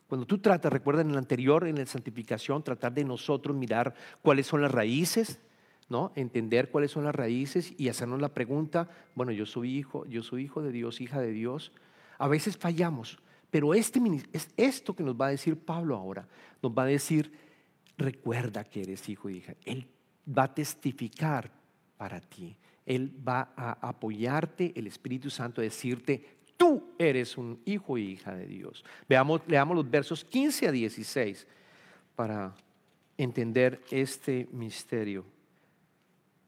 Cuando 0.09 0.27
tú 0.27 0.39
tratas, 0.39 0.73
recuerda 0.73 1.03
en 1.03 1.11
el 1.11 1.19
anterior, 1.19 1.67
en 1.67 1.77
la 1.77 1.87
santificación, 1.87 2.63
tratar 2.63 2.93
de 2.93 3.05
nosotros 3.05 3.57
mirar 3.57 3.95
cuáles 4.23 4.47
son 4.47 4.63
las 4.63 4.71
raíces, 4.71 5.41
¿no? 5.89 6.13
Entender 6.17 6.71
cuáles 6.71 6.91
son 6.91 7.05
las 7.05 7.15
raíces 7.15 7.73
y 7.77 7.89
hacernos 7.89 8.21
la 8.21 8.35
pregunta, 8.35 8.89
bueno, 9.15 9.33
yo 9.33 9.47
soy 9.47 9.77
hijo, 9.77 10.05
yo 10.07 10.23
soy 10.23 10.45
hijo 10.45 10.63
de 10.63 10.73
Dios, 10.73 11.01
hija 11.01 11.21
de 11.21 11.31
Dios. 11.31 11.73
A 12.19 12.29
veces 12.29 12.57
fallamos, 12.57 13.19
pero 13.51 13.75
este, 13.75 14.01
es 14.33 14.49
esto 14.57 14.97
que 14.97 15.05
nos 15.05 15.15
va 15.15 15.27
a 15.27 15.31
decir 15.31 15.59
Pablo 15.59 15.97
ahora, 15.97 16.27
nos 16.63 16.73
va 16.73 16.83
a 16.83 16.87
decir, 16.87 17.33
recuerda 17.97 18.65
que 18.65 18.83
eres 18.83 19.09
hijo 19.09 19.31
y 19.31 19.39
hija. 19.39 19.55
Él 19.65 19.87
va 20.27 20.45
a 20.45 20.55
testificar 20.55 21.51
para 21.97 22.21
ti. 22.21 22.57
Él 22.85 23.13
va 23.27 23.53
a 23.57 23.89
apoyarte, 23.89 24.73
el 24.77 24.87
Espíritu 24.87 25.31
Santo, 25.31 25.61
a 25.61 25.65
decirte, 25.65 26.39
tú 26.57 26.95
eres 26.99 27.37
un 27.37 27.61
hijo 27.65 27.99
y 27.99 28.13
hija 28.13 28.35
de 28.35 28.47
Dios. 28.47 28.85
Veamos, 29.09 29.41
leamos 29.47 29.77
los 29.77 29.91
versos 29.91 30.25
15 30.25 30.69
a 30.69 30.73
16 30.73 31.47
para 32.15 32.55
entender 33.17 33.83
este 33.91 34.49
misterio 34.53 35.25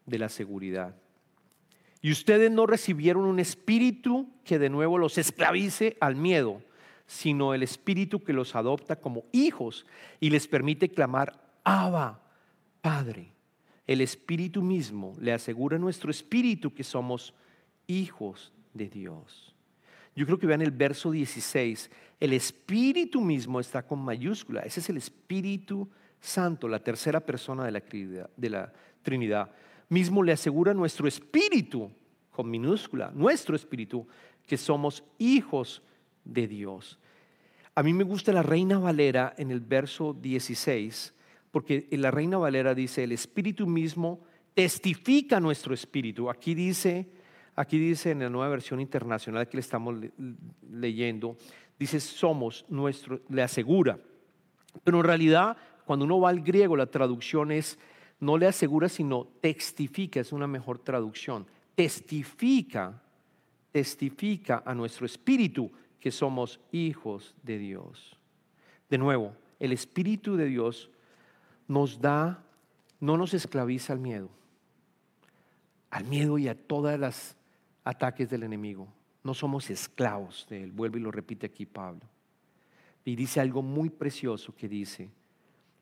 de 0.09 0.18
la 0.18 0.29
seguridad. 0.29 0.94
Y 2.01 2.12
ustedes 2.12 2.51
no 2.51 2.66
recibieron 2.66 3.25
un 3.25 3.40
espíritu 3.40 4.29
que 4.44 4.59
de 4.59 4.71
nuevo 4.71 4.99
los 4.99 5.18
esclavice 5.18 5.97
al 6.01 6.16
miedo, 6.16 6.62
sino 7.07 7.55
el 7.55 7.62
espíritu 7.62 8.23
que 8.23 8.33
los 8.33 8.55
adopta 8.55 8.97
como 8.97 9.25
hijos 9.33 9.87
y 10.21 10.31
les 10.31 10.47
permite 10.47 10.88
clamar, 10.88 11.40
Abba, 11.64 12.21
Padre 12.81 13.38
el 13.88 14.03
Espíritu 14.03 14.62
mismo 14.62 15.16
le 15.18 15.33
asegura 15.33 15.77
a 15.77 15.81
nuestro 15.81 16.11
espíritu 16.11 16.73
que 16.73 16.85
somos 16.85 17.35
hijos 17.87 18.53
de 18.75 18.88
Dios. 18.88 19.57
Yo 20.14 20.27
creo 20.27 20.38
que 20.38 20.47
vean 20.47 20.61
el 20.61 20.71
verso 20.71 21.11
16, 21.11 21.90
el 22.21 22.35
Espíritu 22.35 23.23
mismo 23.23 23.59
está 23.59 23.83
con 23.83 23.99
mayúscula, 24.01 24.61
ese 24.61 24.81
es 24.81 24.90
el 24.90 24.99
Espíritu 24.99 25.88
Santo, 26.21 26.68
la 26.68 26.81
tercera 26.81 27.21
persona 27.21 27.64
de 27.64 27.73
la, 27.73 27.83
de 28.37 28.51
la 28.51 28.73
Trinidad. 29.03 29.51
Mismo 29.88 30.22
le 30.22 30.33
asegura 30.33 30.74
nuestro 30.74 31.09
espíritu 31.09 31.90
con 32.31 32.51
minúscula, 32.51 33.11
nuestro 33.14 33.57
espíritu, 33.57 34.07
que 34.46 34.57
somos 34.57 35.03
hijos 35.18 35.83
de 36.24 36.46
Dios. 36.46 36.98
A 37.74 37.83
mí 37.83 37.92
me 37.92 38.05
gusta 38.05 38.33
la 38.33 38.42
Reina 38.42 38.79
Valera 38.79 39.35
en 39.38 39.51
el 39.51 39.61
verso 39.61 40.12
16, 40.12 41.14
porque 41.51 41.87
la 41.92 42.11
Reina 42.11 42.38
Valera 42.38 42.74
dice, 42.74 43.05
el 43.05 43.12
espíritu 43.12 43.66
mismo 43.66 44.20
testifica 44.55 45.38
nuestro 45.38 45.74
espíritu. 45.74 46.29
Aquí 46.29 46.55
dice, 46.55 47.09
aquí 47.55 47.79
dice 47.79 48.11
en 48.11 48.20
la 48.20 48.31
nueva 48.31 48.48
versión 48.48 48.81
internacional 48.81 49.48
que 49.48 49.57
le 49.57 49.61
estamos 49.61 49.94
leyendo, 50.70 51.37
dice 51.79 52.01
somos 52.01 52.64
nuestro, 52.68 53.20
le 53.29 53.42
asegura. 53.42 53.98
Pero 54.83 54.98
en 54.98 55.05
realidad, 55.05 55.57
cuando 55.85 56.05
uno 56.05 56.20
va 56.20 56.31
al 56.31 56.40
griego, 56.40 56.77
la 56.77 56.87
traducción 56.87 57.53
es, 57.53 57.79
no 58.21 58.37
le 58.37 58.47
asegura, 58.47 58.89
sino 58.89 59.27
testifica, 59.41 60.21
es 60.21 60.33
una 60.33 60.47
mejor 60.47 60.79
traducción. 60.79 61.47
Testifica, 61.75 63.01
testifica 63.71 64.63
a 64.67 64.75
nuestro 64.75 65.07
espíritu 65.07 65.71
que 66.01 66.11
somos 66.11 66.61
hijos 66.73 67.35
de 67.43 67.59
Dios. 67.59 68.17
De 68.91 68.99
nuevo, 68.99 69.35
el 69.61 69.73
espíritu 69.73 70.37
de 70.37 70.47
Dios 70.47 70.91
nos 71.69 72.01
da, 72.01 72.43
no 73.01 73.17
nos 73.17 73.35
esclaviza 73.35 73.93
al 73.93 74.01
miedo, 74.01 74.31
al 75.91 76.05
miedo 76.05 76.39
y 76.39 76.49
a 76.49 76.55
todas 76.55 76.99
las 76.99 77.37
ataques 77.85 78.29
del 78.29 78.43
enemigo. 78.43 78.89
No 79.23 79.35
somos 79.35 79.71
esclavos 79.71 80.47
de 80.49 80.65
él. 80.65 80.73
Vuelve 80.73 80.99
y 80.99 81.03
lo 81.03 81.11
repite 81.11 81.47
aquí 81.47 81.67
Pablo. 81.67 82.01
Y 83.05 83.17
dice 83.17 83.41
algo 83.41 83.63
muy 83.63 83.91
precioso 83.91 84.55
que 84.55 84.69
dice, 84.69 85.11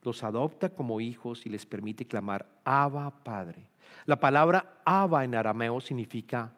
los 0.07 0.23
adopta 0.23 0.71
como 0.71 1.01
hijos 1.01 1.45
y 1.47 1.51
les 1.51 1.67
permite 1.67 2.07
clamar 2.07 2.47
Abba 2.65 3.11
Padre. 3.11 3.69
La 4.07 4.21
palabra 4.21 4.81
Abba 4.85 5.25
en 5.25 5.35
arameo 5.35 5.81
significa 5.81 6.53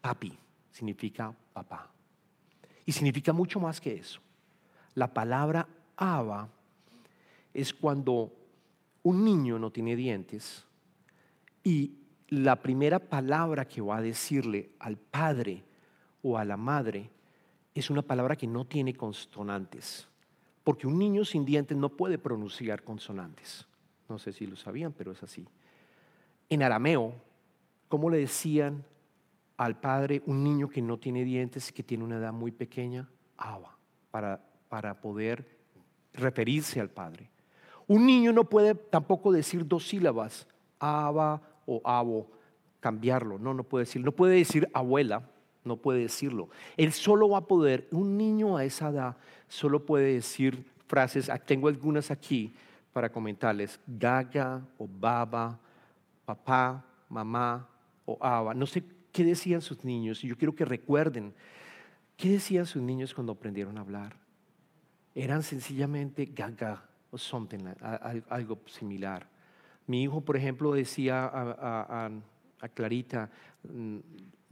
papi, 0.00 0.36
significa 0.72 1.32
papá. 1.52 1.88
Y 2.84 2.90
significa 2.90 3.32
mucho 3.32 3.60
más 3.60 3.80
que 3.80 3.94
eso. 3.94 4.20
La 4.94 5.14
palabra 5.14 5.68
Abba 5.96 6.48
es 7.54 7.72
cuando 7.72 8.32
un 9.04 9.24
niño 9.24 9.56
no 9.58 9.70
tiene 9.70 9.94
dientes 9.94 10.66
y 11.62 11.92
la 12.28 12.56
primera 12.56 12.98
palabra 12.98 13.68
que 13.68 13.80
va 13.80 13.98
a 13.98 14.02
decirle 14.02 14.70
al 14.80 14.96
padre 14.96 15.62
o 16.22 16.36
a 16.36 16.44
la 16.44 16.56
madre 16.56 17.08
es 17.72 17.88
una 17.88 18.02
palabra 18.02 18.34
que 18.34 18.48
no 18.48 18.64
tiene 18.64 18.94
consonantes, 18.94 20.08
porque 20.64 20.86
un 20.86 20.98
niño 20.98 21.24
sin 21.24 21.44
dientes 21.44 21.76
no 21.76 21.90
puede 21.90 22.18
pronunciar 22.18 22.82
consonantes. 22.82 23.66
No 24.08 24.18
sé 24.18 24.32
si 24.32 24.46
lo 24.46 24.56
sabían, 24.56 24.92
pero 24.92 25.12
es 25.12 25.22
así. 25.22 25.46
En 26.48 26.62
arameo, 26.62 27.14
¿cómo 27.88 28.10
le 28.10 28.18
decían 28.18 28.84
al 29.56 29.78
padre 29.78 30.22
un 30.26 30.42
niño 30.42 30.68
que 30.68 30.82
no 30.82 30.98
tiene 30.98 31.24
dientes, 31.24 31.70
que 31.70 31.82
tiene 31.82 32.02
una 32.02 32.16
edad 32.16 32.32
muy 32.32 32.50
pequeña? 32.50 33.08
Aba, 33.36 33.76
para, 34.10 34.40
para 34.68 35.00
poder 35.00 35.46
referirse 36.14 36.80
al 36.80 36.88
padre. 36.88 37.30
Un 37.86 38.06
niño 38.06 38.32
no 38.32 38.44
puede 38.44 38.74
tampoco 38.74 39.32
decir 39.32 39.66
dos 39.66 39.86
sílabas, 39.86 40.46
aba 40.78 41.42
o 41.66 41.82
abo, 41.84 42.30
cambiarlo. 42.80 43.38
No, 43.38 43.52
no 43.52 43.64
puede 43.64 43.84
decir. 43.84 44.02
No 44.02 44.12
puede 44.12 44.36
decir 44.36 44.68
abuela, 44.72 45.28
no 45.64 45.76
puede 45.76 46.00
decirlo. 46.00 46.48
Él 46.76 46.92
solo 46.92 47.28
va 47.28 47.38
a 47.38 47.46
poder, 47.46 47.88
un 47.90 48.16
niño 48.16 48.56
a 48.56 48.64
esa 48.64 48.90
edad 48.90 49.16
solo 49.48 49.84
puede 49.84 50.14
decir 50.14 50.64
frases, 50.86 51.28
ah, 51.28 51.38
tengo 51.38 51.68
algunas 51.68 52.10
aquí 52.10 52.54
para 52.92 53.10
comentarles, 53.10 53.80
gaga 53.86 54.62
o 54.78 54.86
baba, 54.86 55.58
papá, 56.24 56.84
mamá 57.08 57.68
o 58.04 58.18
aba. 58.20 58.54
No 58.54 58.66
sé 58.66 58.84
qué 59.12 59.24
decían 59.24 59.60
sus 59.60 59.84
niños 59.84 60.22
y 60.24 60.28
yo 60.28 60.36
quiero 60.36 60.54
que 60.54 60.64
recuerden, 60.64 61.34
¿qué 62.16 62.30
decían 62.30 62.66
sus 62.66 62.82
niños 62.82 63.14
cuando 63.14 63.32
aprendieron 63.32 63.78
a 63.78 63.80
hablar? 63.80 64.16
Eran 65.14 65.42
sencillamente 65.42 66.26
gaga 66.26 66.84
o 67.10 67.18
something, 67.18 67.60
algo 68.28 68.58
similar. 68.66 69.28
Mi 69.86 70.02
hijo, 70.02 70.20
por 70.20 70.36
ejemplo, 70.36 70.72
decía 70.72 71.30
a, 71.32 72.10
Clarita, 72.72 73.30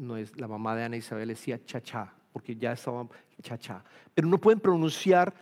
no 0.03 0.17
es 0.17 0.37
la 0.39 0.49
mamá 0.49 0.77
de 0.77 0.85
Ana 0.85 0.97
Isabel, 0.97 1.29
decía 1.29 1.65
cha-cha, 1.65 2.13
porque 2.33 2.57
ya 2.57 2.73
estaba 2.73 3.09
cha-cha. 3.41 3.85
Pero 4.15 4.29
no 4.29 4.39
pueden 4.39 4.61
pronunciar 4.61 5.33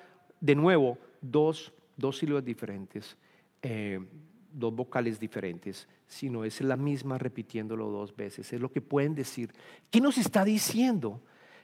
de 0.41 0.55
nuevo 0.55 0.99
dos, 1.21 1.73
dos 1.97 2.19
sílabas 2.19 2.45
diferentes, 2.45 3.17
eh, 3.63 3.99
dos 4.53 4.75
vocales 4.75 5.19
diferentes, 5.19 5.89
sino 6.07 6.45
es 6.45 6.61
la 6.61 6.77
misma 6.77 7.19
repitiéndolo 7.19 7.89
dos 7.89 8.15
veces. 8.15 8.53
Es 8.53 8.61
lo 8.61 8.71
que 8.71 8.81
pueden 8.81 9.15
decir. 9.15 9.53
¿Qué 9.91 10.01
nos 10.01 10.19
está 10.19 10.45
diciendo? 10.45 11.21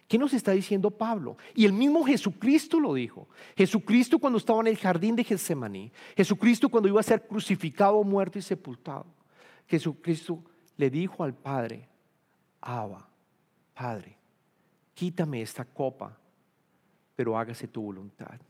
¿Qué 0.09 0.19
nos 0.19 0.33
está 0.35 0.53
diciendo 0.53 0.91
Pablo? 0.91 1.37
Y 1.55 1.65
el 1.65 1.73
mismo 1.73 2.05
Jesucristo 2.05 2.79
lo 2.79 2.95
dijo. 2.95 3.29
Jesucristo 3.57 4.19
cuando 4.19 4.39
estaba 4.39 4.61
en 4.61 4.69
el 4.69 4.77
jardín 4.77 5.17
de 5.17 5.25
Getsemaní, 5.25 5.91
Jesucristo 6.17 6.69
cuando 6.69 6.89
iba 6.89 7.01
a 7.01 7.05
ser 7.05 7.27
crucificado, 7.27 8.03
muerto 8.05 8.39
y 8.39 8.43
sepultado. 8.43 9.07
Jesucristo 9.67 10.43
le 10.77 10.91
dijo 10.91 11.25
al 11.25 11.35
Padre, 11.35 11.89
Abba, 12.69 13.07
Padre, 13.75 14.17
quítame 14.93 15.41
esta 15.41 15.65
copa, 15.65 16.19
pero 17.15 17.39
hágase 17.39 17.69
tu 17.69 17.81
voluntad. 17.81 18.41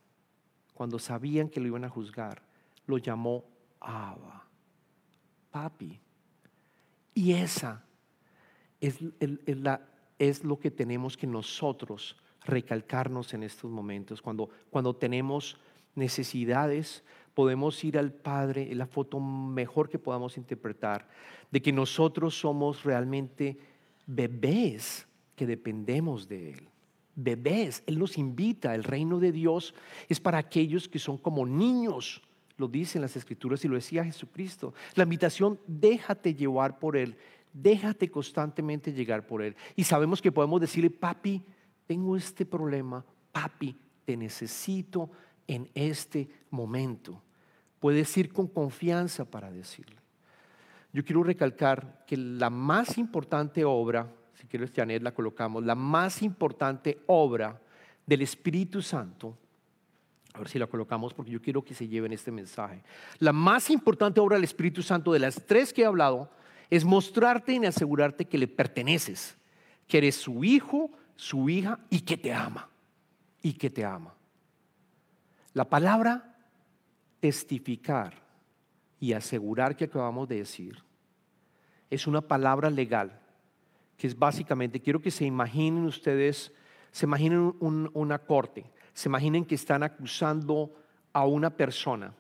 Cuando 0.73 0.99
sabían 0.99 1.51
que 1.51 1.61
lo 1.61 1.67
iban 1.67 1.85
a 1.85 1.91
juzgar, 1.91 2.41
lo 2.87 2.97
llamó 2.97 3.45
Abba, 3.79 4.47
papi. 5.51 6.01
Y 7.13 7.33
esa 7.33 7.85
es, 8.81 8.99
es, 10.19 10.45
lo 10.45 10.59
que 10.59 10.71
tenemos 10.71 11.19
que 11.19 11.27
nosotros 11.27 12.17
recalcarnos 12.47 13.35
en 13.35 13.43
estos 13.43 13.71
momentos, 13.71 14.23
cuando, 14.23 14.49
cuando 14.71 14.97
tenemos 14.97 15.59
necesidades, 15.95 17.05
podemos 17.35 17.85
ir 17.85 17.99
al 17.99 18.13
Padre, 18.13 18.73
en 18.73 18.79
la 18.79 18.87
foto 18.87 19.21
mejor 19.21 19.91
que 19.91 19.99
podamos 19.99 20.39
interpretar, 20.39 21.07
de 21.51 21.61
que 21.61 21.71
nosotros 21.73 22.39
somos 22.39 22.83
realmente 22.83 23.76
bebés 24.07 25.07
que 25.35 25.47
dependemos 25.47 26.29
de 26.29 26.53
Él. 26.53 26.69
Bebés, 27.15 27.83
Él 27.87 27.99
nos 27.99 28.19
invita, 28.19 28.75
el 28.75 28.85
reino 28.85 29.19
de 29.19 29.33
Dios 29.33 29.75
es 30.09 30.21
para 30.21 30.39
aquellos 30.39 30.89
que 30.89 30.99
son 30.99 31.19
como 31.19 31.47
niños, 31.47 32.23
lo 32.57 32.69
dicen 32.69 33.03
las 33.03 33.17
escrituras 33.17 33.65
y 33.65 33.69
lo 33.69 33.75
decía 33.75 34.05
Jesucristo. 34.05 34.75
La 34.95 35.03
invitación, 35.03 35.59
déjate 35.67 36.35
llevar 36.35 36.79
por 36.79 36.97
Él, 36.97 37.17
déjate 37.53 38.11
constantemente 38.11 38.93
llegar 38.93 39.27
por 39.27 39.43
Él. 39.43 39.57
Y 39.75 39.85
sabemos 39.85 40.23
que 40.23 40.33
podemos 40.33 40.61
decirle, 40.61 40.91
papi, 40.91 41.43
tengo 41.87 42.17
este 42.17 42.45
problema, 42.45 43.05
papi, 43.33 43.77
te 44.05 44.17
necesito 44.17 45.11
en 45.47 45.69
este 45.75 46.29
momento. 46.51 47.23
Puedes 47.79 48.17
ir 48.17 48.33
con 48.33 48.47
confianza 48.47 49.25
para 49.25 49.51
decirle. 49.51 49.97
Yo 50.97 51.05
quiero 51.05 51.23
recalcar 51.23 52.05
que 52.07 52.17
la 52.17 52.49
más 52.49 52.97
importante 52.97 53.67
obra, 53.67 54.11
si 54.33 54.47
quieres 54.47 54.73
Janet 54.75 55.03
la 55.03 55.13
colocamos, 55.13 55.63
la 55.63 55.75
más 55.75 56.23
importante 56.23 57.03
obra 57.05 57.61
del 58.07 58.23
Espíritu 58.23 58.81
Santo, 58.81 59.37
a 60.33 60.39
ver 60.39 60.49
si 60.49 60.59
la 60.59 60.67
colocamos 60.67 61.13
porque 61.13 61.33
yo 61.33 61.43
quiero 61.43 61.63
que 61.63 61.75
se 61.75 61.87
lleven 61.87 62.15
este 62.15 62.33
mensaje. 62.33 62.83
La 63.19 63.35
más 63.35 63.69
importante 63.69 64.21
obra 64.21 64.37
del 64.37 64.45
Espíritu 64.45 64.83
Santo 64.83 65.13
de 65.13 65.19
las 65.19 65.45
tres 65.45 65.71
que 65.75 65.83
he 65.83 65.85
hablado 65.85 66.31
es 66.71 66.83
mostrarte 66.83 67.53
y 67.53 67.67
asegurarte 67.67 68.25
que 68.25 68.39
le 68.39 68.49
perteneces, 68.49 69.37
que 69.87 69.99
eres 69.99 70.15
su 70.15 70.45
hijo, 70.45 70.91
su 71.15 71.51
hija 71.51 71.79
y 71.91 72.01
que 72.01 72.17
te 72.17 72.33
ama. 72.33 72.71
Y 73.43 73.53
que 73.53 73.69
te 73.69 73.85
ama. 73.85 74.15
La 75.53 75.69
palabra 75.69 76.39
testificar 77.21 78.15
y 78.99 79.13
asegurar 79.13 79.77
que 79.77 79.85
acabamos 79.85 80.27
de 80.27 80.37
decir 80.37 80.86
es 81.91 82.07
una 82.07 82.21
palabra 82.21 82.71
legal 82.71 83.21
que 83.97 84.07
es 84.07 84.19
básicamente, 84.19 84.81
quiero 84.81 85.01
que 85.01 85.11
se 85.11 85.25
imaginen 85.25 85.87
ustedes, 85.87 86.53
se 86.91 87.07
imaginen 87.07 87.55
una 87.61 88.19
corte, 88.19 88.65
se 88.93 89.09
imaginen 89.09 89.45
que 89.45 89.55
están 89.55 89.83
acusando 89.83 90.71
a 91.13 91.25
una 91.25 91.51
persona 91.51 92.13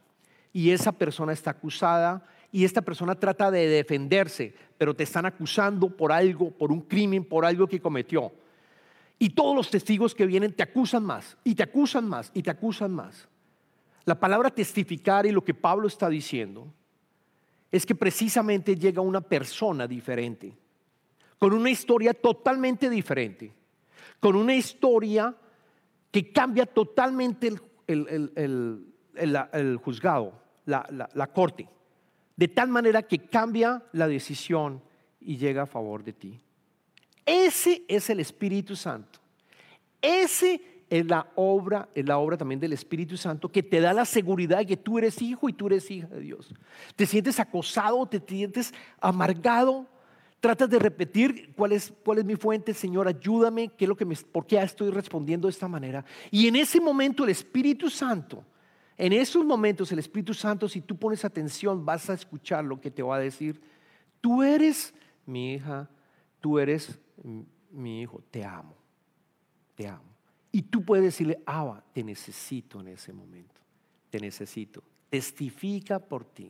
y 0.52 0.70
esa 0.70 0.92
persona 0.92 1.32
está 1.32 1.50
acusada 1.50 2.26
y 2.50 2.64
esta 2.64 2.80
persona 2.80 3.14
trata 3.14 3.50
de 3.50 3.68
defenderse, 3.68 4.54
pero 4.78 4.94
te 4.94 5.02
están 5.02 5.26
acusando 5.26 5.90
por 5.90 6.12
algo, 6.12 6.50
por 6.50 6.72
un 6.72 6.80
crimen, 6.80 7.24
por 7.24 7.44
algo 7.44 7.66
que 7.66 7.80
cometió. 7.80 8.32
Y 9.18 9.30
todos 9.30 9.54
los 9.54 9.70
testigos 9.70 10.14
que 10.14 10.26
vienen 10.26 10.52
te 10.52 10.62
acusan 10.62 11.04
más, 11.04 11.36
y 11.44 11.54
te 11.54 11.62
acusan 11.62 12.08
más, 12.08 12.30
y 12.32 12.42
te 12.42 12.50
acusan 12.50 12.92
más. 12.92 13.28
La 14.04 14.18
palabra 14.18 14.50
testificar 14.50 15.26
y 15.26 15.32
lo 15.32 15.44
que 15.44 15.52
Pablo 15.52 15.88
está 15.88 16.08
diciendo 16.08 16.72
es 17.70 17.84
que 17.84 17.94
precisamente 17.94 18.76
llega 18.76 19.00
una 19.00 19.20
persona 19.20 19.86
diferente, 19.86 20.52
con 21.38 21.52
una 21.52 21.70
historia 21.70 22.14
totalmente 22.14 22.88
diferente, 22.88 23.52
con 24.20 24.36
una 24.36 24.54
historia 24.54 25.34
que 26.10 26.32
cambia 26.32 26.66
totalmente 26.66 27.52
el, 27.86 28.86
juzgado, 29.82 30.40
la 30.64 31.30
corte, 31.34 31.68
de 32.36 32.48
tal 32.48 32.68
manera 32.68 33.02
que 33.02 33.18
cambia 33.18 33.82
la 33.92 34.08
decisión 34.08 34.82
y 35.20 35.36
llega 35.36 35.62
a 35.62 35.66
favor 35.66 36.04
de 36.04 36.12
ti. 36.12 36.40
Ese 37.24 37.84
es 37.88 38.08
el 38.08 38.20
Espíritu 38.20 38.76
Santo. 38.76 39.18
Ese 40.00 40.75
es 40.88 41.06
la 41.06 41.30
obra, 41.34 41.88
es 41.94 42.06
la 42.06 42.18
obra 42.18 42.36
también 42.36 42.60
del 42.60 42.72
Espíritu 42.72 43.16
Santo 43.16 43.48
que 43.48 43.62
te 43.62 43.80
da 43.80 43.92
la 43.92 44.04
seguridad 44.04 44.58
de 44.58 44.66
que 44.66 44.76
tú 44.76 44.98
eres 44.98 45.20
hijo 45.20 45.48
y 45.48 45.52
tú 45.52 45.66
eres 45.66 45.90
hija 45.90 46.06
de 46.06 46.20
Dios. 46.20 46.54
Te 46.94 47.06
sientes 47.06 47.40
acosado, 47.40 48.06
te 48.06 48.20
sientes 48.20 48.72
amargado, 49.00 49.86
tratas 50.40 50.70
de 50.70 50.78
repetir 50.78 51.52
cuál 51.56 51.72
es, 51.72 51.92
cuál 52.04 52.18
es 52.18 52.24
mi 52.24 52.36
fuente, 52.36 52.72
Señor, 52.72 53.08
ayúdame, 53.08 53.68
qué 53.68 53.84
es 53.84 53.88
lo 53.88 53.96
que 53.96 54.04
me, 54.04 54.14
por 54.16 54.46
qué 54.46 54.58
estoy 54.58 54.90
respondiendo 54.90 55.48
de 55.48 55.52
esta 55.52 55.66
manera. 55.66 56.04
Y 56.30 56.46
en 56.46 56.56
ese 56.56 56.80
momento 56.80 57.24
el 57.24 57.30
Espíritu 57.30 57.90
Santo, 57.90 58.44
en 58.96 59.12
esos 59.12 59.44
momentos 59.44 59.90
el 59.90 59.98
Espíritu 59.98 60.34
Santo, 60.34 60.68
si 60.68 60.80
tú 60.80 60.96
pones 60.96 61.24
atención, 61.24 61.84
vas 61.84 62.08
a 62.08 62.14
escuchar 62.14 62.64
lo 62.64 62.80
que 62.80 62.90
te 62.90 63.02
va 63.02 63.16
a 63.16 63.20
decir. 63.20 63.60
Tú 64.20 64.42
eres 64.42 64.94
mi 65.26 65.54
hija, 65.54 65.90
tú 66.40 66.58
eres 66.58 66.98
mi 67.70 68.02
hijo, 68.02 68.22
te 68.30 68.44
amo, 68.44 68.76
te 69.74 69.88
amo. 69.88 70.15
Y 70.56 70.62
tú 70.62 70.82
puedes 70.82 71.04
decirle, 71.04 71.42
Abba, 71.44 71.84
te 71.92 72.02
necesito 72.02 72.80
en 72.80 72.88
ese 72.88 73.12
momento, 73.12 73.60
te 74.08 74.18
necesito. 74.18 74.82
Testifica 75.10 75.98
por 75.98 76.24
ti. 76.24 76.48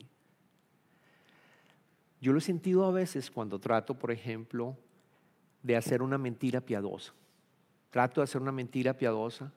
Yo 2.20 2.30
lo 2.30 2.38
he 2.38 2.40
sentido 2.40 2.84
a 2.84 2.92
veces 2.92 3.32
cuando 3.32 3.58
trato, 3.58 3.98
por 3.98 4.12
ejemplo, 4.12 4.78
de 5.60 5.76
hacer 5.76 6.02
una 6.02 6.18
mentira 6.18 6.60
piadosa. 6.60 7.14
Trato 7.90 8.20
de 8.20 8.26
hacer 8.26 8.40
una 8.40 8.52
mentira 8.52 8.96
piadosa 8.96 9.52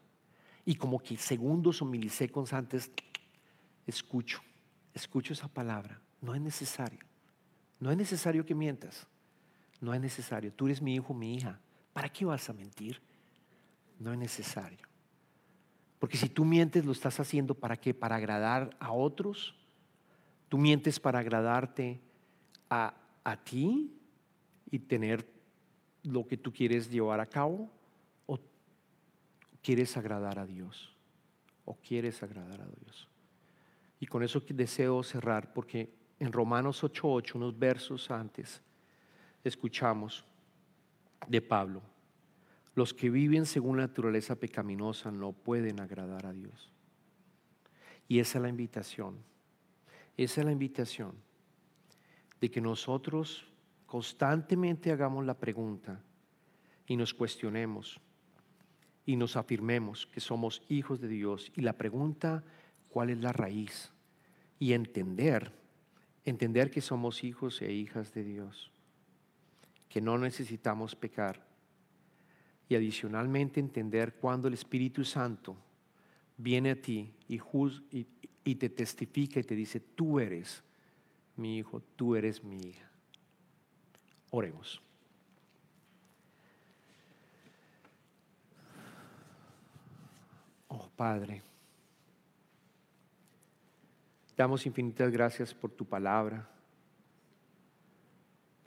y 0.65 0.73
como 0.73 0.97
que 0.97 1.15
segundos 1.15 1.83
o 1.83 1.85
milisegundos 1.85 2.51
antes 2.51 2.89
escucho, 3.85 4.41
escucho 4.95 5.33
esa 5.33 5.47
palabra. 5.47 6.01
No 6.21 6.33
es 6.33 6.41
necesario. 6.41 7.01
No 7.79 7.91
es 7.91 7.97
necesario 7.97 8.43
que 8.43 8.55
mientas. 8.55 9.05
No 9.79 9.93
es 9.93 10.01
necesario. 10.01 10.51
Tú 10.51 10.65
eres 10.65 10.81
mi 10.81 10.95
hijo, 10.95 11.13
mi 11.13 11.35
hija. 11.35 11.59
¿Para 11.93 12.09
qué 12.09 12.25
vas 12.25 12.49
a 12.49 12.53
mentir? 12.53 12.99
No 13.99 14.13
es 14.13 14.19
necesario. 14.19 14.87
Porque 15.99 16.17
si 16.17 16.29
tú 16.29 16.45
mientes, 16.45 16.85
lo 16.85 16.93
estás 16.93 17.19
haciendo 17.19 17.53
para 17.53 17.77
qué? 17.77 17.93
Para 17.93 18.15
agradar 18.15 18.75
a 18.79 18.91
otros. 18.91 19.53
Tú 20.47 20.57
mientes 20.57 20.99
para 20.99 21.19
agradarte 21.19 21.99
a, 22.69 22.95
a 23.23 23.37
ti 23.37 23.93
y 24.71 24.79
tener 24.79 25.27
lo 26.03 26.25
que 26.25 26.37
tú 26.37 26.51
quieres 26.51 26.89
llevar 26.89 27.19
a 27.19 27.25
cabo. 27.25 27.69
O 28.25 28.39
quieres 29.61 29.97
agradar 29.97 30.39
a 30.39 30.45
Dios. 30.45 30.95
O 31.65 31.75
quieres 31.75 32.23
agradar 32.23 32.61
a 32.61 32.67
Dios. 32.67 33.09
Y 33.99 34.07
con 34.07 34.23
eso 34.23 34.41
deseo 34.47 35.03
cerrar 35.03 35.53
porque 35.53 35.89
en 36.19 36.31
Romanos 36.31 36.83
8:8, 36.83 37.35
unos 37.35 37.57
versos 37.57 38.09
antes, 38.11 38.61
escuchamos 39.43 40.25
de 41.27 41.41
Pablo, 41.41 41.81
los 42.79 42.93
que 42.93 43.09
viven 43.09 43.45
según 43.45 43.75
la 43.75 43.87
naturaleza 43.87 44.37
pecaminosa 44.37 45.11
no 45.11 45.33
pueden 45.33 45.81
agradar 45.81 46.25
a 46.25 46.31
Dios. 46.31 46.71
Y 48.07 48.19
esa 48.19 48.37
es 48.37 48.41
la 48.41 48.47
invitación, 48.47 49.17
esa 50.15 50.39
es 50.39 50.45
la 50.45 50.53
invitación 50.53 51.13
de 52.39 52.49
que 52.49 52.61
nosotros 52.61 53.45
constantemente 53.85 54.93
hagamos 54.93 55.25
la 55.25 55.33
pregunta 55.33 56.01
y 56.87 56.95
nos 56.95 57.13
cuestionemos 57.13 57.99
y 59.05 59.17
nos 59.17 59.35
afirmemos 59.35 60.07
que 60.07 60.21
somos 60.21 60.61
hijos 60.69 61.01
de 61.01 61.09
Dios. 61.09 61.51
Y 61.57 61.61
la 61.61 61.73
pregunta, 61.73 62.45
¿cuál 62.87 63.09
es 63.09 63.17
la 63.17 63.33
raíz? 63.33 63.91
Y 64.57 64.71
entender, 64.71 65.51
entender 66.23 66.71
que 66.71 66.79
somos 66.79 67.25
hijos 67.25 67.61
e 67.61 67.73
hijas 67.73 68.13
de 68.13 68.23
Dios 68.23 68.71
que 69.89 69.99
no 69.99 70.17
necesitamos 70.17 70.95
pecar. 70.95 71.48
Y 72.69 72.75
adicionalmente 72.75 73.59
entender 73.59 74.13
cuando 74.13 74.47
el 74.47 74.53
Espíritu 74.53 75.03
Santo 75.03 75.57
viene 76.37 76.71
a 76.71 76.81
ti 76.81 77.11
y, 77.27 78.55
te 78.55 78.69
testifica 78.69 79.39
y 79.39 79.43
te 79.43 79.55
dice, 79.55 79.79
tú 79.79 80.19
eres 80.19 80.63
mi 81.35 81.57
hijo, 81.57 81.81
tú 81.95 82.15
eres 82.15 82.43
mi 82.43 82.57
hija. 82.59 82.89
Oremos. 84.31 84.81
Oh 90.67 90.87
Padre, 90.95 91.41
damos 94.37 94.65
infinitas 94.65 95.11
gracias 95.11 95.53
por 95.53 95.71
tu 95.71 95.83
palabra 95.83 96.47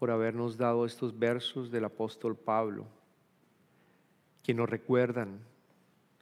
por 0.03 0.11
habernos 0.11 0.57
dado 0.57 0.85
estos 0.85 1.17
versos 1.17 1.71
del 1.71 1.85
apóstol 1.85 2.37
Pablo, 2.37 2.89
que 4.43 4.55
nos 4.55 4.69
recuerdan 4.69 5.41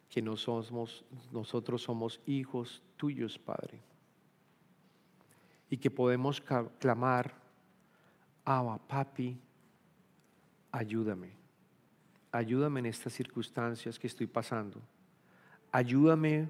que 0.09 0.21
nosotros 0.23 1.83
somos 1.83 2.21
hijos 2.27 2.83
tuyos, 2.97 3.39
Padre, 3.39 3.81
y 5.69 5.77
que 5.77 5.91
podemos 5.91 6.43
clamar, 6.79 7.35
Abba, 8.45 8.79
papi, 8.79 9.39
ayúdame, 10.73 11.31
ayúdame 12.33 12.81
en 12.81 12.87
estas 12.87 13.13
circunstancias 13.13 13.99
que 13.99 14.07
estoy 14.07 14.27
pasando, 14.27 14.81
ayúdame 15.71 16.49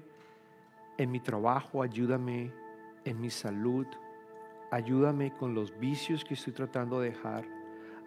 en 0.97 1.11
mi 1.11 1.19
trabajo, 1.19 1.83
ayúdame 1.83 2.51
en 3.05 3.21
mi 3.21 3.29
salud, 3.29 3.85
Ayúdame 4.71 5.35
con 5.35 5.53
los 5.53 5.77
vicios 5.77 6.23
que 6.23 6.33
estoy 6.33 6.53
tratando 6.53 7.01
de 7.01 7.09
dejar. 7.09 7.45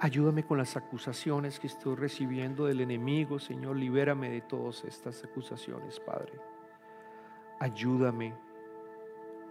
Ayúdame 0.05 0.45
con 0.45 0.59
las 0.59 0.77
acusaciones 0.77 1.59
que 1.59 1.67
estoy 1.67 1.95
recibiendo 1.95 2.67
del 2.67 2.83
enemigo, 2.83 3.39
Señor. 3.39 3.77
Libérame 3.77 4.29
de 4.29 4.43
todas 4.43 4.85
estas 4.85 5.25
acusaciones, 5.25 5.99
Padre. 5.99 6.35
Ayúdame, 7.59 8.35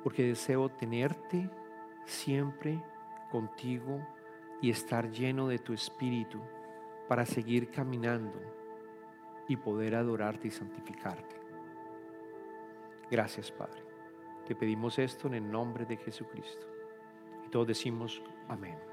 porque 0.04 0.28
deseo 0.28 0.70
tenerte 0.70 1.50
siempre 2.06 2.80
contigo 3.32 4.00
y 4.62 4.70
estar 4.70 5.10
lleno 5.10 5.48
de 5.48 5.58
tu 5.58 5.74
espíritu 5.74 6.40
para 7.08 7.26
seguir 7.26 7.72
caminando 7.72 8.40
y 9.48 9.58
poder 9.58 9.96
adorarte 9.96 10.50
y 10.50 10.52
santificarte. 10.52 11.36
Gracias, 13.10 13.52
Padre. 13.52 13.82
Te 14.46 14.54
pedimos 14.54 15.00
esto 15.00 15.26
en 15.26 15.34
el 15.34 15.50
nombre 15.50 15.88
de 15.88 15.98
Jesucristo 15.98 16.68
todos 17.54 17.68
decimos 17.68 18.20
amén. 18.50 18.93